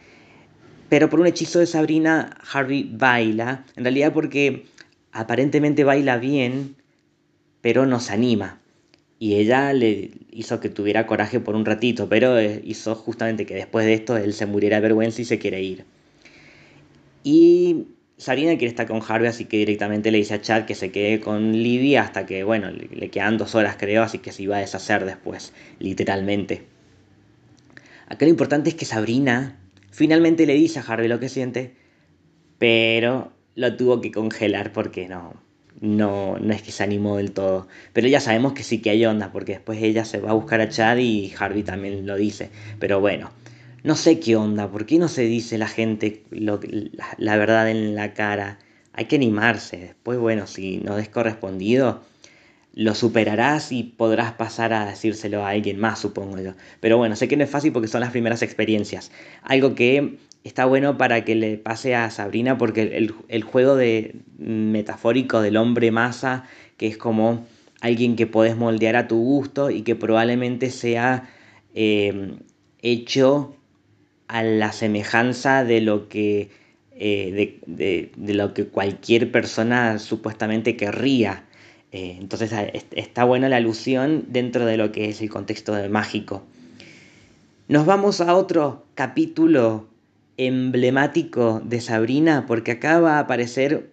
Pero 0.88 1.08
por 1.08 1.20
un 1.20 1.26
hechizo 1.26 1.58
de 1.58 1.66
Sabrina, 1.66 2.36
Harvey 2.52 2.88
baila, 2.90 3.64
en 3.76 3.84
realidad 3.84 4.12
porque 4.12 4.66
aparentemente 5.12 5.84
baila 5.84 6.16
bien, 6.16 6.76
pero 7.60 7.86
no 7.86 8.00
se 8.00 8.12
anima. 8.12 8.58
Y 9.20 9.34
ella 9.34 9.72
le 9.72 10.12
hizo 10.30 10.60
que 10.60 10.68
tuviera 10.68 11.06
coraje 11.06 11.40
por 11.40 11.56
un 11.56 11.64
ratito, 11.64 12.08
pero 12.08 12.38
eh, 12.38 12.60
hizo 12.64 12.94
justamente 12.94 13.46
que 13.46 13.54
después 13.54 13.84
de 13.84 13.94
esto 13.94 14.16
él 14.16 14.32
se 14.32 14.46
muriera 14.46 14.76
de 14.76 14.82
vergüenza 14.82 15.22
y 15.22 15.24
se 15.24 15.38
quiere 15.38 15.60
ir. 15.62 15.84
Y 17.24 17.86
Sarina 18.18 18.58
quiere 18.58 18.66
estar 18.66 18.88
con 18.88 19.00
Harvey, 19.06 19.28
así 19.28 19.44
que 19.44 19.58
directamente 19.58 20.10
le 20.10 20.18
dice 20.18 20.34
a 20.34 20.40
Chad 20.40 20.64
que 20.64 20.74
se 20.74 20.90
quede 20.90 21.20
con 21.20 21.52
Libby 21.52 21.94
hasta 21.94 22.26
que, 22.26 22.42
bueno, 22.42 22.68
le, 22.70 23.10
quedan 23.10 23.38
dos 23.38 23.54
horas 23.54 23.76
creo, 23.78 24.02
así 24.02 24.18
que 24.18 24.32
se 24.32 24.42
iba 24.42 24.56
a 24.56 24.60
deshacer 24.60 25.04
después, 25.04 25.52
literalmente. 25.78 26.64
Acá 28.08 28.24
lo 28.24 28.30
importante 28.30 28.70
es 28.70 28.74
que 28.74 28.86
Sabrina 28.86 29.60
finalmente 29.92 30.46
le 30.46 30.54
dice 30.54 30.80
a 30.80 30.82
Harvey 30.82 31.06
lo 31.06 31.20
que 31.20 31.28
siente, 31.28 31.76
pero 32.58 33.32
lo 33.54 33.76
tuvo 33.76 34.00
que 34.00 34.10
congelar 34.10 34.72
porque 34.72 35.08
no, 35.08 35.34
no, 35.80 36.38
no 36.40 36.52
es 36.52 36.62
que 36.62 36.72
se 36.72 36.82
animó 36.82 37.18
del 37.18 37.30
todo. 37.30 37.68
Pero 37.92 38.08
ya 38.08 38.18
sabemos 38.18 38.52
que 38.52 38.64
sí 38.64 38.80
que 38.80 38.90
hay 38.90 39.06
onda, 39.06 39.30
porque 39.30 39.52
después 39.52 39.80
ella 39.80 40.04
se 40.04 40.18
va 40.18 40.30
a 40.30 40.34
buscar 40.34 40.60
a 40.60 40.68
Chad 40.68 40.96
y 40.96 41.32
Harvey 41.38 41.62
también 41.62 42.04
lo 42.04 42.16
dice. 42.16 42.50
Pero 42.80 43.00
bueno, 43.00 43.30
no 43.88 43.96
sé 43.96 44.20
qué 44.20 44.36
onda, 44.36 44.70
¿por 44.70 44.84
qué 44.84 44.98
no 44.98 45.08
se 45.08 45.22
dice 45.22 45.56
la 45.56 45.66
gente 45.66 46.22
lo, 46.28 46.60
la, 47.16 47.36
verdad 47.38 47.70
en 47.70 47.94
la 47.94 48.12
cara? 48.12 48.58
Hay 48.92 49.06
que 49.06 49.16
animarse. 49.16 49.78
Después, 49.78 50.18
bueno, 50.18 50.46
si 50.46 50.76
no 50.76 50.98
es 50.98 51.08
correspondido, 51.08 52.02
lo 52.74 52.94
superarás 52.94 53.72
y 53.72 53.84
podrás 53.84 54.32
pasar 54.34 54.74
a 54.74 54.84
decírselo 54.84 55.42
a 55.42 55.48
alguien 55.48 55.80
más, 55.80 56.00
supongo 56.00 56.38
yo. 56.38 56.52
Pero 56.80 56.98
bueno, 56.98 57.16
sé 57.16 57.28
que 57.28 57.38
no 57.38 57.44
es 57.44 57.48
fácil 57.48 57.72
porque 57.72 57.88
son 57.88 58.02
las 58.02 58.10
primeras 58.10 58.42
experiencias. 58.42 59.10
Algo 59.42 59.74
que 59.74 60.18
está 60.44 60.66
bueno 60.66 60.98
para 60.98 61.24
que 61.24 61.34
le 61.34 61.56
pase 61.56 61.94
a 61.94 62.10
Sabrina 62.10 62.58
porque 62.58 62.82
el, 62.82 63.14
el 63.28 63.42
juego 63.42 63.74
de 63.74 64.16
metafórico 64.36 65.40
del 65.40 65.56
hombre 65.56 65.92
masa, 65.92 66.44
que 66.76 66.88
es 66.88 66.98
como 66.98 67.46
alguien 67.80 68.16
que 68.16 68.26
podés 68.26 68.54
moldear 68.54 68.96
a 68.96 69.08
tu 69.08 69.16
gusto 69.16 69.70
y 69.70 69.80
que 69.80 69.96
probablemente 69.96 70.68
sea 70.68 71.30
eh, 71.74 72.36
hecho 72.82 73.54
a 74.28 74.42
la 74.42 74.72
semejanza 74.72 75.64
de 75.64 75.80
lo 75.80 76.08
que, 76.08 76.50
eh, 76.92 77.58
de, 77.66 78.34
lo 78.34 78.54
que 78.54 78.66
cualquier 78.66 79.32
persona 79.32 79.98
supuestamente 79.98 80.76
querría. 80.76 81.44
Eh, 81.92 82.16
entonces 82.20 82.52
está 82.92 83.24
buena 83.24 83.48
la 83.48 83.56
alusión 83.56 84.26
dentro 84.28 84.66
de 84.66 84.76
lo 84.76 84.92
que 84.92 85.08
es 85.08 85.20
el 85.22 85.30
contexto 85.30 85.74
mágico. 85.88 86.44
Nos 87.68 87.86
vamos 87.86 88.20
a 88.20 88.34
otro 88.34 88.86
capítulo 88.94 89.88
emblemático 90.36 91.60
de 91.64 91.80
Sabrina 91.80 92.44
porque 92.46 92.72
acá 92.72 93.00
va 93.00 93.16
a 93.16 93.20
aparecer 93.20 93.90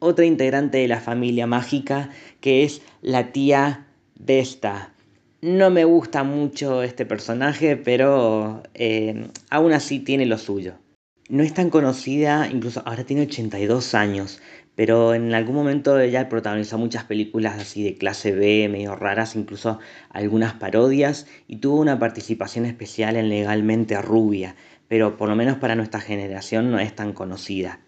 otra 0.00 0.24
integrante 0.24 0.78
de 0.78 0.88
la 0.88 1.00
familia 1.00 1.46
mágica 1.46 2.10
que 2.40 2.64
es 2.64 2.82
la 3.02 3.32
tía 3.32 3.86
Vesta. 4.20 4.92
No 5.40 5.70
me 5.70 5.84
gusta 5.84 6.24
mucho 6.24 6.82
este 6.82 7.06
personaje, 7.06 7.76
pero 7.76 8.64
eh, 8.74 9.28
aún 9.50 9.72
así 9.72 10.00
tiene 10.00 10.26
lo 10.26 10.36
suyo. 10.36 10.74
No 11.28 11.44
es 11.44 11.54
tan 11.54 11.70
conocida, 11.70 12.48
incluso 12.50 12.82
ahora 12.84 13.04
tiene 13.04 13.22
82 13.22 13.94
años, 13.94 14.40
pero 14.74 15.14
en 15.14 15.32
algún 15.34 15.54
momento 15.54 16.00
ella 16.00 16.28
protagonizó 16.28 16.76
muchas 16.76 17.04
películas 17.04 17.60
así 17.60 17.84
de 17.84 17.94
clase 17.94 18.32
B, 18.32 18.68
medio 18.68 18.96
raras, 18.96 19.36
incluso 19.36 19.78
algunas 20.10 20.54
parodias, 20.54 21.28
y 21.46 21.58
tuvo 21.58 21.80
una 21.80 22.00
participación 22.00 22.64
especial 22.64 23.14
en 23.14 23.28
Legalmente 23.28 24.02
Rubia, 24.02 24.56
pero 24.88 25.16
por 25.16 25.28
lo 25.28 25.36
menos 25.36 25.58
para 25.58 25.76
nuestra 25.76 26.00
generación 26.00 26.72
no 26.72 26.80
es 26.80 26.96
tan 26.96 27.12
conocida. 27.12 27.78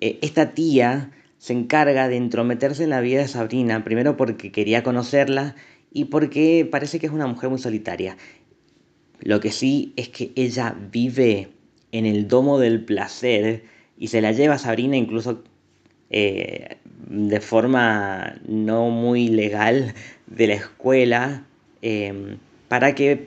Eh, 0.00 0.18
esta 0.20 0.52
tía 0.52 1.12
se 1.38 1.52
encarga 1.52 2.08
de 2.08 2.16
entrometerse 2.16 2.84
en 2.84 2.90
la 2.90 3.00
vida 3.00 3.20
de 3.20 3.26
Sabrina, 3.26 3.82
primero 3.82 4.16
porque 4.16 4.52
quería 4.52 4.84
conocerla 4.84 5.56
y 5.92 6.06
porque 6.06 6.68
parece 6.70 6.98
que 6.98 7.06
es 7.06 7.12
una 7.12 7.26
mujer 7.26 7.50
muy 7.50 7.58
solitaria. 7.58 8.16
Lo 9.20 9.40
que 9.40 9.50
sí 9.50 9.92
es 9.96 10.08
que 10.08 10.32
ella 10.34 10.74
vive 10.90 11.48
en 11.92 12.06
el 12.06 12.26
domo 12.26 12.58
del 12.58 12.84
placer 12.84 13.64
y 13.96 14.08
se 14.08 14.20
la 14.20 14.32
lleva 14.32 14.54
a 14.54 14.58
Sabrina 14.58 14.96
incluso 14.96 15.44
eh, 16.10 16.76
de 17.08 17.40
forma 17.40 18.40
no 18.46 18.90
muy 18.90 19.28
legal 19.28 19.94
de 20.26 20.46
la 20.46 20.54
escuela 20.54 21.46
em, 21.82 22.38
para 22.68 22.94
que 22.94 23.26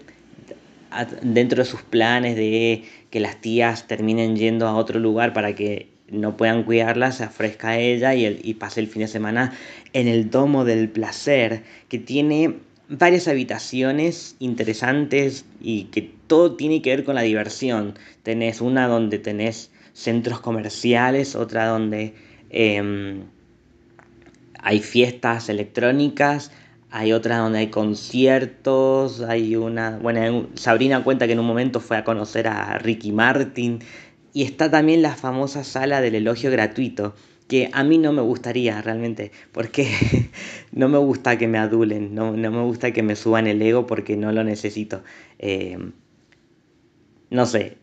dentro 1.22 1.64
de 1.64 1.70
sus 1.70 1.82
planes 1.82 2.36
de 2.36 2.84
que 3.10 3.20
las 3.20 3.42
tías 3.42 3.88
terminen 3.88 4.36
yendo 4.36 4.68
a 4.68 4.76
otro 4.76 5.00
lugar 5.00 5.34
para 5.34 5.56
que 5.56 5.90
no 6.10 6.38
puedan 6.38 6.64
cuidarla, 6.64 7.12
se 7.12 7.26
ofrezca 7.26 7.70
a 7.70 7.80
ella 7.80 8.14
y, 8.14 8.40
y 8.44 8.54
pase 8.56 8.80
el 8.80 8.88
fin 8.88 9.02
de 9.02 9.08
semana 9.08 9.54
en 9.94 10.08
el 10.08 10.30
domo 10.30 10.66
del 10.66 10.90
placer, 10.90 11.64
que 11.90 12.00
tiene 12.00 12.56
varias 12.90 13.28
habitaciones 13.28 14.36
interesantes 14.40 15.46
y 15.60 15.86
que 15.86 16.02
todo 16.28 16.56
tiene 16.56 16.82
que 16.82 16.92
ver 16.92 17.04
con 17.04 17.16
la 17.16 17.22
diversión. 17.22 17.98
Tenés 18.24 18.62
una 18.62 18.88
donde 18.88 19.20
tenés 19.20 19.72
centros 19.94 20.40
comerciales, 20.40 21.36
otra 21.36 21.68
donde 21.68 22.14
em, 22.50 23.24
hay 24.60 24.80
fiestas 24.80 25.50
electrónicas, 25.50 26.52
hay 26.92 27.12
otra 27.12 27.38
donde 27.38 27.60
hay 27.60 27.68
conciertos, 27.68 29.22
hay 29.22 29.56
una, 29.56 29.98
bueno, 29.98 30.48
Sabrina 30.54 31.04
cuenta 31.04 31.28
que 31.28 31.34
en 31.34 31.40
un 31.40 31.46
momento 31.46 31.80
fue 31.80 31.98
a 31.98 32.04
conocer 32.04 32.48
a 32.48 32.78
Ricky 32.78 33.12
Martin 33.12 33.80
y 34.36 34.44
está 34.44 34.70
también 34.70 35.02
la 35.02 35.16
famosa 35.16 35.64
sala 35.64 36.02
del 36.02 36.14
elogio 36.14 36.52
gratuito, 36.52 37.16
que 37.48 37.70
a 37.72 37.86
mí 37.86 37.98
no 37.98 38.12
me 38.12 38.22
gustaría 38.22 38.82
realmente, 38.82 39.32
porque 39.54 39.88
no 40.74 40.90
me 40.90 40.98
gusta 40.98 41.38
que 41.38 41.48
me 41.48 41.58
adulen, 41.58 42.14
no, 42.14 42.34
me 42.34 42.62
gusta 42.64 42.92
que 42.92 43.02
me 43.02 43.16
suban 43.16 43.48
el 43.48 43.62
ego 43.62 43.88
porque 43.88 44.18
no 44.18 44.34
lo 44.34 44.44
necesito. 44.44 45.04
Eh, 45.40 45.78
no 47.30 47.46
sé, 47.46 47.78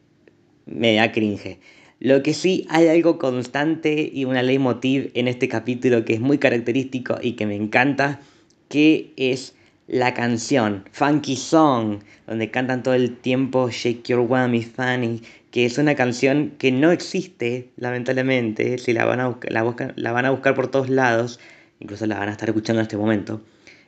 me 0.67 0.95
da 0.95 1.11
cringe. 1.11 1.59
Lo 2.01 2.23
que 2.23 2.35
sí 2.35 2.67
hay 2.69 2.89
algo 2.89 3.17
constante 3.17 4.11
y 4.13 4.27
una 4.27 4.43
leitmotiv 4.43 5.11
en 5.15 5.29
este 5.29 5.49
capítulo 5.49 6.05
que 6.05 6.13
es 6.13 6.21
muy 6.21 6.37
característico 6.37 7.17
y 7.23 7.33
que 7.33 7.47
me 7.47 7.57
encanta, 7.57 8.21
que 8.69 9.15
es 9.17 9.55
la 9.87 10.13
canción 10.13 10.85
Funky 10.93 11.37
Song, 11.37 12.01
donde 12.27 12.51
cantan 12.51 12.83
todo 12.83 12.93
el 12.93 13.17
tiempo 13.17 13.71
Shake 13.71 14.05
Your 14.05 14.21
Whammy 14.21 14.63
Funny, 14.63 15.23
que 15.53 15.67
es 15.67 15.77
una 15.77 15.95
canción 15.95 16.55
que 16.59 16.73
no 16.73 16.91
existe, 16.91 17.69
lamentablemente, 17.77 18.79
si 18.79 18.95
la 18.95 19.05
van 19.05 19.21
a, 19.21 19.39
la, 19.49 19.93
la 19.97 20.13
van 20.13 20.25
a 20.25 20.31
buscar 20.31 20.55
por 20.55 20.69
todos 20.69 20.89
lados, 20.89 21.39
incluso 21.79 22.07
la 22.07 22.19
van 22.19 22.31
a 22.31 22.33
estar 22.33 22.49
escuchando 22.49 22.81
en 22.81 22.85
este 22.85 22.97
momento. 22.97 23.43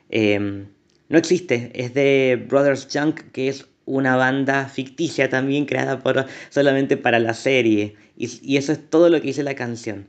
Em, 0.09 0.67
no 1.09 1.17
existe, 1.17 1.71
es 1.73 1.95
de 1.95 2.45
Brothers 2.47 2.87
Junk, 2.93 3.31
que 3.31 3.49
es 3.49 3.65
una 3.85 4.15
banda 4.15 4.67
ficticia 4.67 5.27
también 5.27 5.65
creada 5.65 5.99
por, 5.99 6.27
solamente 6.49 6.97
para 6.97 7.17
la 7.17 7.33
serie. 7.33 7.95
Y, 8.15 8.29
y 8.43 8.57
eso 8.57 8.71
es 8.71 8.87
todo 8.87 9.09
lo 9.09 9.19
que 9.19 9.27
dice 9.27 9.41
la 9.41 9.55
canción. 9.55 10.07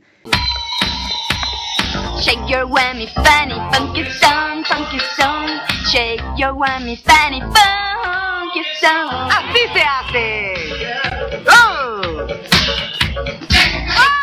Shake 2.21 2.47
your 2.49 2.67
whammy, 2.67 3.07
funny, 3.15 3.55
funky 3.73 4.05
song, 4.21 4.63
funky 4.65 4.99
song. 5.17 5.49
Shake 5.91 6.23
your 6.37 6.53
whammy, 6.53 6.97
funny, 6.99 7.41
funky 7.41 8.63
song. 8.79 9.31
Así 9.31 9.61
se 9.73 9.81
hace. 9.81 11.16
Oh. 11.49 12.27
Oh. 13.89 14.17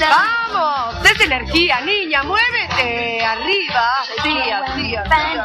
Vamos, 0.00 1.04
es 1.04 1.20
energía, 1.20 1.80
niña, 1.82 2.22
muévete 2.22 3.22
arriba. 3.22 4.04
Sí, 4.22 4.30
así, 4.50 4.96
así. 4.96 5.36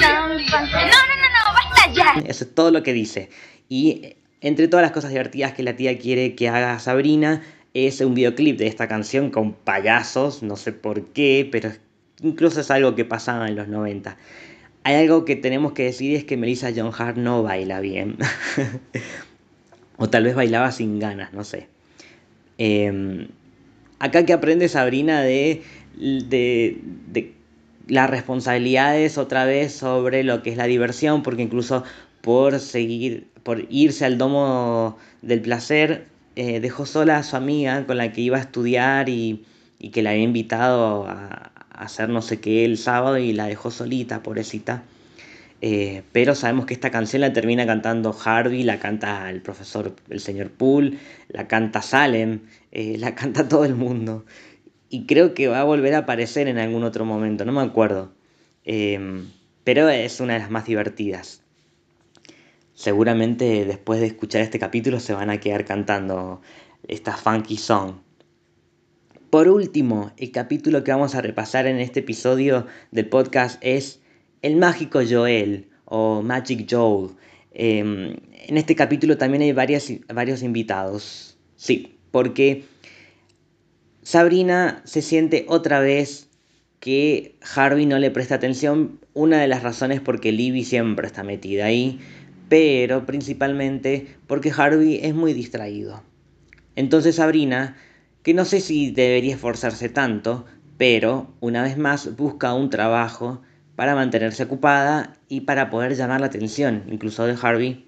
No, 0.00 0.28
no, 0.28 0.34
no, 0.34 0.36
no, 0.36 1.54
basta 1.54 1.92
ya. 1.92 2.14
Eso 2.26 2.44
es 2.44 2.54
todo 2.54 2.70
lo 2.70 2.82
que 2.82 2.92
dice. 2.92 3.30
Y 3.68 4.16
entre 4.40 4.68
todas 4.68 4.82
las 4.82 4.92
cosas 4.92 5.10
divertidas 5.10 5.52
que 5.52 5.62
la 5.62 5.76
tía 5.76 5.98
quiere 5.98 6.34
que 6.34 6.48
haga 6.48 6.78
Sabrina, 6.78 7.42
es 7.72 8.00
un 8.00 8.14
videoclip 8.14 8.58
de 8.58 8.66
esta 8.66 8.88
canción 8.88 9.30
con 9.30 9.52
payasos, 9.52 10.42
no 10.42 10.56
sé 10.56 10.72
por 10.72 11.06
qué, 11.12 11.48
pero 11.50 11.70
incluso 12.22 12.60
es 12.60 12.70
algo 12.70 12.94
que 12.94 13.04
pasaba 13.04 13.48
en 13.48 13.56
los 13.56 13.68
90. 13.68 14.16
Hay 14.82 14.94
algo 14.94 15.24
que 15.24 15.36
tenemos 15.36 15.72
que 15.72 15.84
decir 15.84 16.16
es 16.16 16.24
que 16.24 16.36
Melissa 16.36 16.70
John 16.74 16.92
Hart 16.96 17.16
no 17.16 17.42
baila 17.42 17.80
bien. 17.80 18.16
o 19.96 20.08
tal 20.08 20.24
vez 20.24 20.34
bailaba 20.34 20.72
sin 20.72 20.98
ganas, 20.98 21.32
no 21.32 21.44
sé. 21.44 21.68
Em, 22.56 23.28
acá 23.98 24.24
que 24.24 24.32
aprende 24.32 24.68
Sabrina 24.68 25.22
de, 25.22 25.62
de, 25.96 27.32
las 27.88 28.08
responsabilidades 28.08 29.18
otra 29.18 29.44
vez 29.44 29.72
sobre 29.72 30.24
lo 30.24 30.42
que 30.42 30.50
es 30.50 30.56
la 30.56 30.66
diversión, 30.66 31.22
porque 31.22 31.42
incluso 31.42 31.84
por 32.22 32.60
seguir 32.60 33.26
por 33.42 33.66
irse 33.70 34.04
al 34.04 34.18
domo 34.18 34.98
del 35.22 35.40
placer, 35.40 36.06
eh, 36.36 36.60
dejó 36.60 36.86
sola 36.86 37.18
a 37.18 37.22
su 37.22 37.36
amiga 37.36 37.86
con 37.86 37.96
la 37.96 38.12
que 38.12 38.20
iba 38.20 38.36
a 38.36 38.40
estudiar 38.40 39.08
y, 39.08 39.44
que 39.92 40.02
la 40.02 40.10
había 40.10 40.22
invitado 40.22 41.06
a, 41.08 41.59
hacer 41.82 42.08
no 42.08 42.22
sé 42.22 42.40
qué 42.40 42.64
el 42.64 42.78
sábado 42.78 43.18
y 43.18 43.32
la 43.32 43.46
dejó 43.46 43.70
solita, 43.70 44.22
pobrecita. 44.22 44.84
Eh, 45.62 46.02
pero 46.12 46.34
sabemos 46.34 46.66
que 46.66 46.74
esta 46.74 46.90
canción 46.90 47.20
la 47.20 47.32
termina 47.32 47.66
cantando 47.66 48.16
Harvey, 48.24 48.62
la 48.62 48.78
canta 48.78 49.28
el 49.30 49.42
profesor, 49.42 49.94
el 50.08 50.20
señor 50.20 50.50
Poole, 50.50 50.98
la 51.28 51.48
canta 51.48 51.82
Salem, 51.82 52.40
eh, 52.72 52.96
la 52.98 53.14
canta 53.14 53.48
todo 53.48 53.64
el 53.64 53.74
mundo. 53.74 54.24
Y 54.88 55.06
creo 55.06 55.34
que 55.34 55.48
va 55.48 55.60
a 55.60 55.64
volver 55.64 55.94
a 55.94 55.98
aparecer 55.98 56.48
en 56.48 56.58
algún 56.58 56.84
otro 56.84 57.04
momento, 57.04 57.44
no 57.44 57.52
me 57.52 57.62
acuerdo. 57.62 58.12
pero 59.64 59.88
es 59.88 60.20
una 60.20 60.34
de 60.34 60.38
las 60.40 60.50
más 60.50 60.64
divertidas 60.66 61.42
seguramente 62.80 63.66
después 63.66 64.00
de 64.00 64.06
escuchar 64.06 64.40
este 64.40 64.58
capítulo 64.58 65.00
se 65.00 65.12
van 65.12 65.28
a 65.28 65.38
quedar 65.38 65.66
cantando 65.66 66.40
esta 66.88 67.14
funky 67.14 67.58
song. 67.58 67.96
Por 69.30 69.48
último, 69.48 70.12
el 70.16 70.32
capítulo 70.32 70.82
que 70.82 70.90
vamos 70.90 71.14
a 71.14 71.22
repasar 71.22 71.66
en 71.66 71.78
este 71.78 72.00
episodio 72.00 72.66
del 72.90 73.08
podcast 73.08 73.58
es 73.62 74.00
El 74.42 74.56
mágico 74.56 75.00
Joel 75.08 75.68
o 75.84 76.20
Magic 76.22 76.66
Joel. 76.68 77.10
Em, 77.52 78.16
en 78.32 78.58
este 78.58 78.74
capítulo 78.74 79.16
también 79.18 79.42
hay 79.42 79.52
varios 79.52 80.42
invitados. 80.42 81.38
Sí, 81.56 81.96
porque 82.10 82.64
Sabrina 84.02 84.82
se 84.84 85.00
siente 85.00 85.46
otra 85.48 85.80
vez 85.80 86.28
que 86.80 87.36
Harvey 87.54 87.86
no 87.86 87.98
le 87.98 88.10
presta 88.10 88.34
atención. 88.34 88.98
Una 89.14 89.40
de 89.40 89.48
las 89.48 89.62
razones 89.62 90.00
porque 90.00 90.32
Libby 90.32 90.64
siempre 90.64 91.06
está 91.06 91.22
metida 91.22 91.66
ahí 91.66 92.00
pero 92.50 93.06
principalmente 93.06 94.16
porque 94.26 94.52
Harvey 94.54 94.98
es 95.04 95.14
muy 95.14 95.32
distraído. 95.32 96.02
Entonces 96.74 97.14
Sabrina, 97.14 97.76
que 98.22 98.34
no 98.34 98.44
sé 98.44 98.60
si 98.60 98.90
debería 98.90 99.34
esforzarse 99.34 99.88
tanto, 99.88 100.44
pero 100.76 101.32
una 101.40 101.62
vez 101.62 101.76
más 101.76 102.16
busca 102.16 102.54
un 102.54 102.70
trabajo 102.70 103.42
para 103.76 103.94
mantenerse 103.94 104.42
ocupada 104.42 105.14
y 105.28 105.42
para 105.42 105.70
poder 105.70 105.94
llamar 105.94 106.20
la 106.20 106.26
atención, 106.26 106.84
incluso 106.90 107.26
de 107.26 107.36
Harvey. 107.40 107.86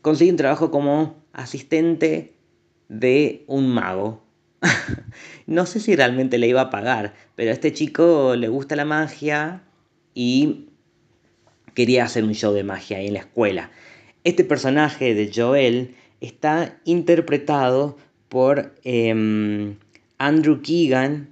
Consigue 0.00 0.30
un 0.30 0.36
trabajo 0.36 0.70
como 0.70 1.22
asistente 1.32 2.34
de 2.88 3.44
un 3.46 3.68
mago. 3.68 4.24
no 5.46 5.66
sé 5.66 5.80
si 5.80 5.94
realmente 5.94 6.38
le 6.38 6.48
iba 6.48 6.62
a 6.62 6.70
pagar, 6.70 7.14
pero 7.36 7.50
a 7.50 7.52
este 7.52 7.72
chico 7.72 8.34
le 8.34 8.48
gusta 8.48 8.76
la 8.76 8.84
magia 8.84 9.62
y 10.14 10.70
quería 11.74 12.04
hacer 12.04 12.24
un 12.24 12.34
show 12.34 12.52
de 12.54 12.64
magia 12.64 12.96
ahí 12.96 13.08
en 13.08 13.14
la 13.14 13.20
escuela. 13.20 13.70
Este 14.24 14.42
personaje 14.42 15.14
de 15.14 15.30
Joel 15.34 15.94
está 16.20 16.80
interpretado 16.84 17.96
por 18.28 18.72
em, 18.84 19.76
Andrew 20.18 20.60
Keegan, 20.62 21.28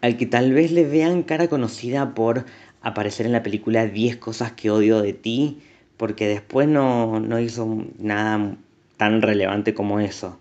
al 0.00 0.16
que 0.16 0.26
tal 0.26 0.52
vez 0.52 0.72
le 0.72 0.84
vean 0.84 1.22
cara 1.22 1.48
conocida 1.48 2.14
por 2.14 2.44
aparecer 2.82 3.26
en 3.26 3.32
la 3.32 3.42
película 3.42 3.86
10 3.86 4.16
cosas 4.16 4.52
que 4.52 4.70
odio 4.70 5.02
de 5.02 5.12
ti, 5.12 5.58
porque 5.96 6.28
después 6.28 6.68
no, 6.68 7.40
hizo 7.40 7.84
nada 7.98 8.56
tan 8.96 9.22
relevante 9.22 9.74
como 9.74 10.00
eso. 10.00 10.38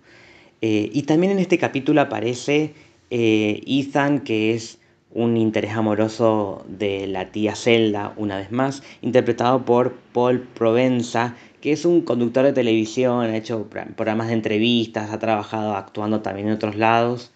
Eh, 0.62 0.90
y 0.94 1.04
también 1.04 1.34
en 1.34 1.40
este 1.40 1.58
capítulo 1.58 2.02
aparece 2.02 2.74
eh, 3.10 3.62
Ethan, 3.66 4.20
que 4.20 4.54
es 4.54 4.80
un 5.12 5.38
interés 5.38 5.72
amoroso 5.72 6.66
de 6.68 7.08
la 7.08 7.32
tía 7.32 7.56
Zelda, 7.56 8.14
una 8.18 8.38
vez 8.38 8.52
más, 8.52 8.84
interpretado 9.02 9.64
por 9.64 9.94
Paul 10.14 10.42
Provenza, 10.42 11.36
que 11.62 11.72
es 11.72 11.86
un 11.86 12.02
conductor 12.02 12.46
de 12.46 12.54
televisión, 12.54 13.26
ha 13.26 13.38
hecho 13.38 13.70
programas 13.70 14.28
de 14.28 14.34
entrevistas, 14.34 15.12
ha 15.12 15.20
trabajado 15.20 15.76
actuando 15.76 16.22
también 16.22 16.48
en 16.48 16.54
otros 16.54 16.76
lados, 16.76 17.32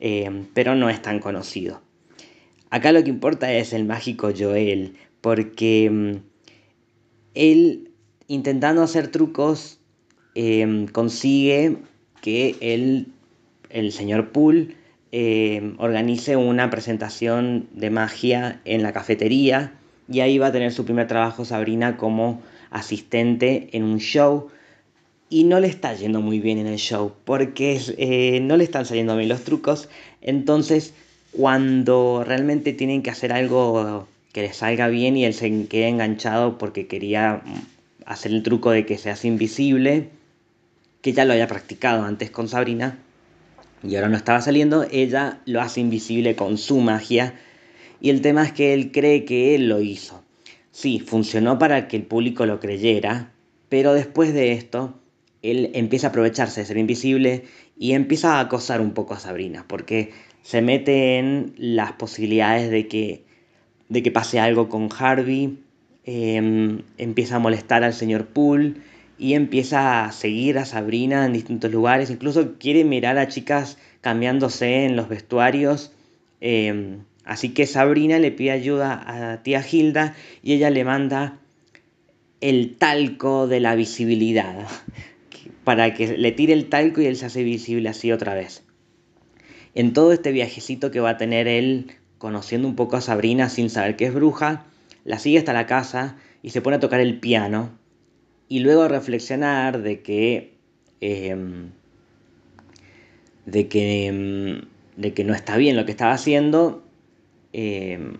eh, 0.00 0.44
pero 0.54 0.74
no 0.74 0.90
es 0.90 1.00
tan 1.02 1.20
conocido. 1.20 1.80
Acá 2.70 2.92
lo 2.92 3.02
que 3.02 3.10
importa 3.10 3.52
es 3.52 3.72
el 3.72 3.84
mágico 3.84 4.30
Joel, 4.36 4.94
porque 5.20 5.90
mm, 5.90 6.16
él, 7.34 7.90
intentando 8.26 8.82
hacer 8.82 9.08
trucos, 9.08 9.80
eh, 10.34 10.86
consigue 10.92 11.78
que 12.20 12.56
el, 12.60 13.08
el 13.70 13.92
señor 13.92 14.30
Poole 14.32 14.76
eh, 15.10 15.74
organice 15.78 16.36
una 16.36 16.68
presentación 16.68 17.68
de 17.72 17.88
magia 17.88 18.60
en 18.66 18.82
la 18.82 18.92
cafetería 18.92 19.72
y 20.06 20.20
ahí 20.20 20.36
va 20.36 20.48
a 20.48 20.52
tener 20.52 20.70
su 20.70 20.84
primer 20.84 21.06
trabajo 21.06 21.46
Sabrina 21.46 21.96
como 21.96 22.42
asistente 22.70 23.68
en 23.72 23.84
un 23.84 23.98
show 23.98 24.48
y 25.30 25.44
no 25.44 25.60
le 25.60 25.68
está 25.68 25.94
yendo 25.94 26.20
muy 26.20 26.40
bien 26.40 26.58
en 26.58 26.66
el 26.66 26.78
show 26.78 27.12
porque 27.24 27.80
eh, 27.98 28.40
no 28.40 28.56
le 28.56 28.64
están 28.64 28.86
saliendo 28.86 29.16
bien 29.16 29.28
los 29.28 29.44
trucos 29.44 29.88
entonces 30.22 30.94
cuando 31.32 32.24
realmente 32.26 32.72
tienen 32.72 33.02
que 33.02 33.10
hacer 33.10 33.32
algo 33.32 34.08
que 34.32 34.42
le 34.42 34.52
salga 34.52 34.88
bien 34.88 35.16
y 35.16 35.24
él 35.24 35.34
se 35.34 35.66
queda 35.66 35.88
enganchado 35.88 36.58
porque 36.58 36.86
quería 36.86 37.42
hacer 38.06 38.32
el 38.32 38.42
truco 38.42 38.70
de 38.70 38.86
que 38.86 38.98
se 38.98 39.10
hace 39.10 39.28
invisible 39.28 40.08
que 41.02 41.12
ya 41.12 41.24
lo 41.24 41.32
había 41.32 41.46
practicado 41.46 42.04
antes 42.04 42.30
con 42.30 42.48
Sabrina 42.48 42.98
y 43.82 43.94
ahora 43.94 44.08
no 44.08 44.16
estaba 44.16 44.40
saliendo, 44.40 44.86
ella 44.90 45.40
lo 45.44 45.60
hace 45.60 45.80
invisible 45.80 46.34
con 46.34 46.58
su 46.58 46.78
magia 46.80 47.34
y 48.00 48.10
el 48.10 48.20
tema 48.22 48.44
es 48.44 48.52
que 48.52 48.74
él 48.74 48.90
cree 48.92 49.24
que 49.24 49.54
él 49.54 49.68
lo 49.68 49.80
hizo. 49.80 50.22
Sí, 50.80 51.00
funcionó 51.00 51.58
para 51.58 51.88
que 51.88 51.96
el 51.96 52.04
público 52.04 52.46
lo 52.46 52.60
creyera, 52.60 53.32
pero 53.68 53.94
después 53.94 54.32
de 54.32 54.52
esto, 54.52 54.94
él 55.42 55.72
empieza 55.74 56.06
a 56.06 56.10
aprovecharse 56.10 56.60
de 56.60 56.66
ser 56.68 56.78
invisible 56.78 57.46
y 57.76 57.94
empieza 57.94 58.36
a 58.36 58.40
acosar 58.42 58.80
un 58.80 58.92
poco 58.92 59.14
a 59.14 59.18
Sabrina, 59.18 59.64
porque 59.66 60.12
se 60.42 60.62
mete 60.62 61.18
en 61.18 61.52
las 61.56 61.94
posibilidades 61.94 62.70
de 62.70 62.86
que, 62.86 63.24
de 63.88 64.04
que 64.04 64.12
pase 64.12 64.38
algo 64.38 64.68
con 64.68 64.88
Harvey, 64.96 65.58
em, 66.04 66.82
empieza 66.96 67.34
a 67.36 67.40
molestar 67.40 67.82
al 67.82 67.92
señor 67.92 68.26
Poole 68.26 68.74
y 69.18 69.34
empieza 69.34 70.04
a 70.04 70.12
seguir 70.12 70.58
a 70.58 70.64
Sabrina 70.64 71.26
en 71.26 71.32
distintos 71.32 71.72
lugares, 71.72 72.08
incluso 72.08 72.56
quiere 72.56 72.84
mirar 72.84 73.18
a 73.18 73.26
chicas 73.26 73.78
cambiándose 74.00 74.84
en 74.84 74.94
los 74.94 75.08
vestuarios. 75.08 75.90
Em, 76.40 77.00
así 77.28 77.50
que 77.50 77.66
Sabrina 77.66 78.18
le 78.18 78.32
pide 78.32 78.52
ayuda 78.52 79.04
a 79.06 79.42
tía 79.42 79.62
Hilda 79.62 80.16
y 80.42 80.54
ella 80.54 80.70
le 80.70 80.82
manda 80.82 81.38
el 82.40 82.76
talco 82.76 83.46
de 83.46 83.60
la 83.60 83.74
visibilidad 83.74 84.66
para 85.64 85.92
que 85.92 86.16
le 86.16 86.32
tire 86.32 86.54
el 86.54 86.70
talco 86.70 87.02
y 87.02 87.06
él 87.06 87.16
se 87.16 87.26
hace 87.26 87.42
visible 87.42 87.90
así 87.90 88.12
otra 88.12 88.34
vez. 88.34 88.64
En 89.74 89.92
todo 89.92 90.12
este 90.12 90.32
viajecito 90.32 90.90
que 90.90 91.00
va 91.00 91.10
a 91.10 91.16
tener 91.18 91.48
él 91.48 91.92
conociendo 92.16 92.66
un 92.66 92.76
poco 92.76 92.96
a 92.96 93.02
Sabrina 93.02 93.50
sin 93.50 93.68
saber 93.68 93.96
que 93.96 94.06
es 94.06 94.14
bruja, 94.14 94.64
la 95.04 95.18
sigue 95.18 95.38
hasta 95.38 95.52
la 95.52 95.66
casa 95.66 96.16
y 96.42 96.50
se 96.50 96.62
pone 96.62 96.76
a 96.76 96.80
tocar 96.80 97.00
el 97.00 97.20
piano 97.20 97.78
y 98.48 98.60
luego 98.60 98.84
a 98.84 98.88
reflexionar 98.88 99.82
de 99.82 100.00
que 100.00 100.54
em, 101.02 101.72
de 103.44 103.68
que 103.68 104.06
em, 104.06 104.62
de 104.96 105.12
que 105.12 105.24
no 105.24 105.34
está 105.34 105.58
bien 105.58 105.76
lo 105.76 105.84
que 105.84 105.92
estaba 105.92 106.12
haciendo 106.12 106.87
em, 107.52 108.14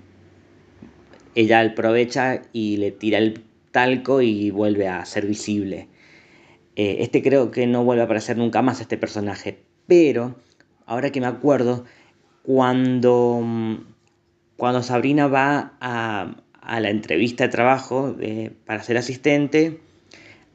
ella 1.35 1.61
aprovecha 1.61 2.43
y 2.53 2.77
le 2.79 2.91
tira 2.91 3.19
el 3.19 3.43
talco 3.71 4.23
y 4.23 4.51
vuelve 4.51 4.89
a 4.89 5.05
ser 5.05 5.27
visible. 5.27 5.89
Eh, 6.77 6.99
este 7.01 7.23
creo 7.23 7.51
que 7.51 7.67
no 7.67 7.85
vuelve 7.85 8.03
a 8.03 8.05
aparecer 8.07 8.37
nunca 8.37 8.63
más 8.63 8.81
este 8.81 8.97
personaje. 8.97 9.59
Pero 9.87 10.37
ahora 10.87 11.11
que 11.11 11.21
me 11.21 11.27
acuerdo 11.27 11.85
cuando 12.43 13.45
cuando 14.57 14.83
Sabrina 14.83 15.29
va 15.29 15.75
a, 15.81 16.35
a 16.61 16.81
la 16.81 16.91
entrevista 16.91 17.45
de 17.45 17.51
trabajo 17.51 18.17
para 18.67 18.83
ser 18.83 18.97
asistente, 18.97 19.81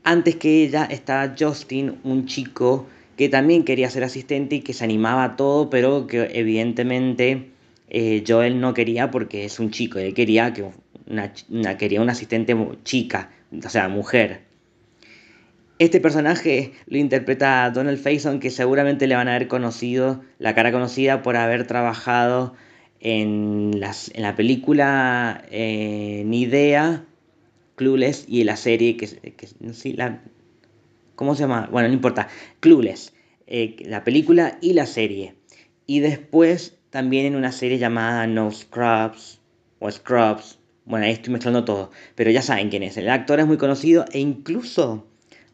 antes 0.03 0.35
que 0.35 0.63
ella 0.63 0.83
está 0.83 1.33
Justin, 1.39 1.99
un 2.03 2.25
chico 2.25 2.85
que 3.15 3.29
también 3.29 3.63
quería 3.63 3.89
ser 3.89 4.03
asistente 4.03 4.55
y 4.55 4.59
que 4.59 4.73
se 4.73 4.83
animaba 4.83 5.23
a 5.23 5.35
todo, 5.37 5.69
pero 5.69 6.07
que 6.07 6.29
evidentemente 6.33 7.52
eh, 7.93 8.23
Joel 8.27 8.59
no 8.59 8.73
quería 8.73 9.11
porque 9.11 9.45
es 9.45 9.59
un 9.59 9.69
chico, 9.69 9.99
él 9.99 10.15
quería, 10.15 10.51
que 10.51 10.65
una, 11.07 11.77
quería 11.77 12.01
asistente 12.01 12.57
chica, 12.83 13.29
o 13.63 13.69
sea, 13.69 13.87
mujer. 13.87 14.41
Este 15.77 16.01
personaje 16.01 16.73
lo 16.87 16.97
interpreta 16.97 17.69
Donald 17.69 17.99
Faison, 17.99 18.39
que 18.39 18.49
seguramente 18.49 19.05
le 19.05 19.15
van 19.15 19.27
a 19.27 19.35
haber 19.35 19.47
conocido, 19.47 20.23
la 20.39 20.55
cara 20.55 20.71
conocida 20.71 21.21
por 21.21 21.35
haber 21.35 21.67
trabajado 21.67 22.55
en, 22.99 23.79
la 23.79 24.35
película 24.35 25.45
eh, 25.51 26.23
Ni 26.25 26.41
Idea, 26.41 27.05
Clueless 27.75 28.25
y 28.27 28.41
en 28.41 28.47
la 28.47 28.55
serie 28.55 28.97
que, 28.97 29.07
que 29.07 29.47
la, 29.93 30.19
¿cómo 31.15 31.35
se 31.35 31.41
llama? 31.41 31.69
Bueno, 31.71 31.89
no 31.89 31.93
importa, 31.93 32.27
Clueless, 32.59 33.13
eh, 33.45 33.75
la 33.85 34.03
película 34.03 34.57
y 34.61 34.73
la 34.73 34.87
serie. 34.87 35.35
Y 35.85 35.99
después 35.99 36.79
también 36.93 37.25
en 37.25 37.35
una 37.35 37.51
serie 37.51 37.79
llamada 37.79 38.27
No 38.27 38.51
Scrubs 38.51 39.39
o 39.79 39.89
Scrubs. 39.89 40.59
Bueno, 40.85 41.07
ahí 41.07 41.13
estoy 41.13 41.33
mezclando 41.33 41.65
todo, 41.65 41.89
pero 42.13 42.29
ya 42.29 42.43
saben 42.43 42.69
quién 42.69 42.83
es. 42.83 42.97
El 42.97 43.09
actor 43.09 43.39
es 43.39 43.47
muy 43.47 43.57
conocido 43.57 44.05
e 44.11 44.19
incluso 44.19 45.07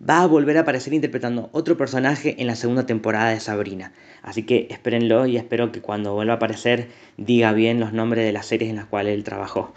va 0.07 0.21
a 0.21 0.27
volver 0.27 0.57
a 0.57 0.61
aparecer 0.61 0.93
interpretando 0.93 1.49
otro 1.53 1.77
personaje 1.77 2.35
en 2.41 2.47
la 2.47 2.57
segunda 2.57 2.85
temporada 2.85 3.29
de 3.29 3.39
Sabrina. 3.39 3.93
Así 4.21 4.43
que 4.43 4.67
espérenlo 4.69 5.27
y 5.27 5.37
espero 5.37 5.71
que 5.71 5.79
cuando 5.79 6.13
vuelva 6.13 6.33
a 6.33 6.35
aparecer 6.35 6.89
diga 7.15 7.53
bien 7.53 7.79
los 7.79 7.93
nombres 7.93 8.25
de 8.25 8.33
las 8.33 8.45
series 8.45 8.69
en 8.69 8.75
las 8.75 8.87
cuales 8.87 9.13
él 9.13 9.23
trabajó. 9.23 9.73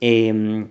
Em, 0.00 0.68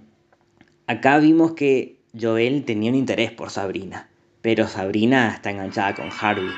acá 0.88 1.18
vimos 1.18 1.56
que 1.56 1.98
Joel 2.18 2.64
tenía 2.64 2.90
un 2.90 2.96
interés 2.96 3.32
por 3.32 3.50
Sabrina, 3.50 4.08
pero 4.42 4.70
Sabrina 4.70 5.34
está 5.34 5.52
enganchada 5.52 5.94
con 5.94 6.08
Harvey 6.18 6.52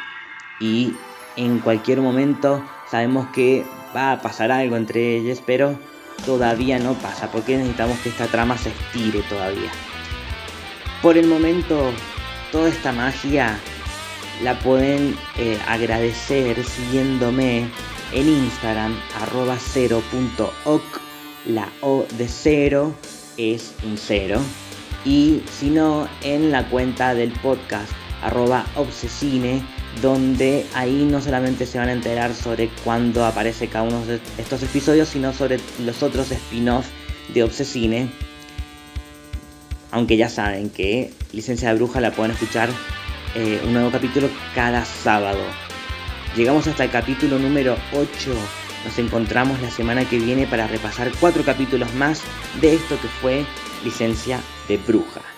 y 0.59 0.93
en 1.37 1.57
cualquier 1.57 2.01
momento 2.01 2.63
sabemos 2.89 3.27
que 3.33 3.65
va 3.95 4.13
a 4.13 4.21
pasar 4.21 4.51
algo 4.51 4.75
entre 4.75 5.17
ellos, 5.17 5.41
pero 5.45 5.77
todavía 6.25 6.79
no 6.79 6.93
pasa 6.95 7.31
porque 7.31 7.57
necesitamos 7.57 7.97
que 7.99 8.09
esta 8.09 8.27
trama 8.27 8.57
se 8.57 8.69
estire 8.69 9.21
todavía. 9.23 9.71
Por 11.01 11.17
el 11.17 11.27
momento, 11.27 11.91
toda 12.51 12.69
esta 12.69 12.91
magia 12.91 13.57
la 14.43 14.57
pueden 14.59 15.15
eh, 15.37 15.57
agradecer 15.67 16.63
siguiéndome 16.63 17.69
en 18.13 18.27
Instagram, 18.27 18.95
arroba 19.21 19.57
La 21.45 21.69
O 21.81 22.05
de 22.17 22.27
cero 22.27 22.93
es 23.37 23.73
un 23.83 23.97
cero. 23.97 24.41
Y 25.05 25.41
si 25.51 25.69
no, 25.69 26.07
en 26.21 26.51
la 26.51 26.67
cuenta 26.69 27.13
del 27.13 27.31
podcast, 27.31 27.91
arroba 28.21 28.65
obsesine, 28.75 29.63
donde 30.01 30.65
ahí 30.73 31.07
no 31.09 31.21
solamente 31.21 31.65
se 31.65 31.77
van 31.77 31.89
a 31.89 31.93
enterar 31.93 32.33
sobre 32.33 32.69
cuándo 32.83 33.25
aparece 33.25 33.67
cada 33.67 33.83
uno 33.83 34.05
de 34.05 34.19
estos 34.37 34.63
episodios, 34.63 35.09
sino 35.09 35.33
sobre 35.33 35.59
los 35.83 36.03
otros 36.03 36.31
spin-offs 36.31 36.89
de 37.33 37.43
Obsesine 37.43 38.09
aunque 39.91 40.17
ya 40.17 40.29
saben 40.29 40.69
que 40.69 41.13
Licencia 41.31 41.69
de 41.69 41.75
Bruja 41.75 41.99
la 41.99 42.11
pueden 42.11 42.31
escuchar 42.31 42.69
eh, 43.35 43.61
un 43.65 43.73
nuevo 43.73 43.91
capítulo 43.91 44.29
cada 44.53 44.85
sábado. 44.85 45.41
Llegamos 46.35 46.67
hasta 46.67 46.83
el 46.83 46.91
capítulo 46.91 47.39
número 47.39 47.77
8. 47.93 48.07
Nos 48.85 48.99
encontramos 48.99 49.61
la 49.61 49.71
semana 49.71 50.07
que 50.07 50.19
viene 50.19 50.45
para 50.45 50.67
repasar 50.67 51.11
cuatro 51.19 51.43
capítulos 51.43 51.93
más 51.95 52.21
de 52.61 52.75
esto 52.75 52.99
que 53.01 53.07
fue 53.07 53.45
Licencia 53.83 54.39
de 54.67 54.77
Bruja. 54.77 55.36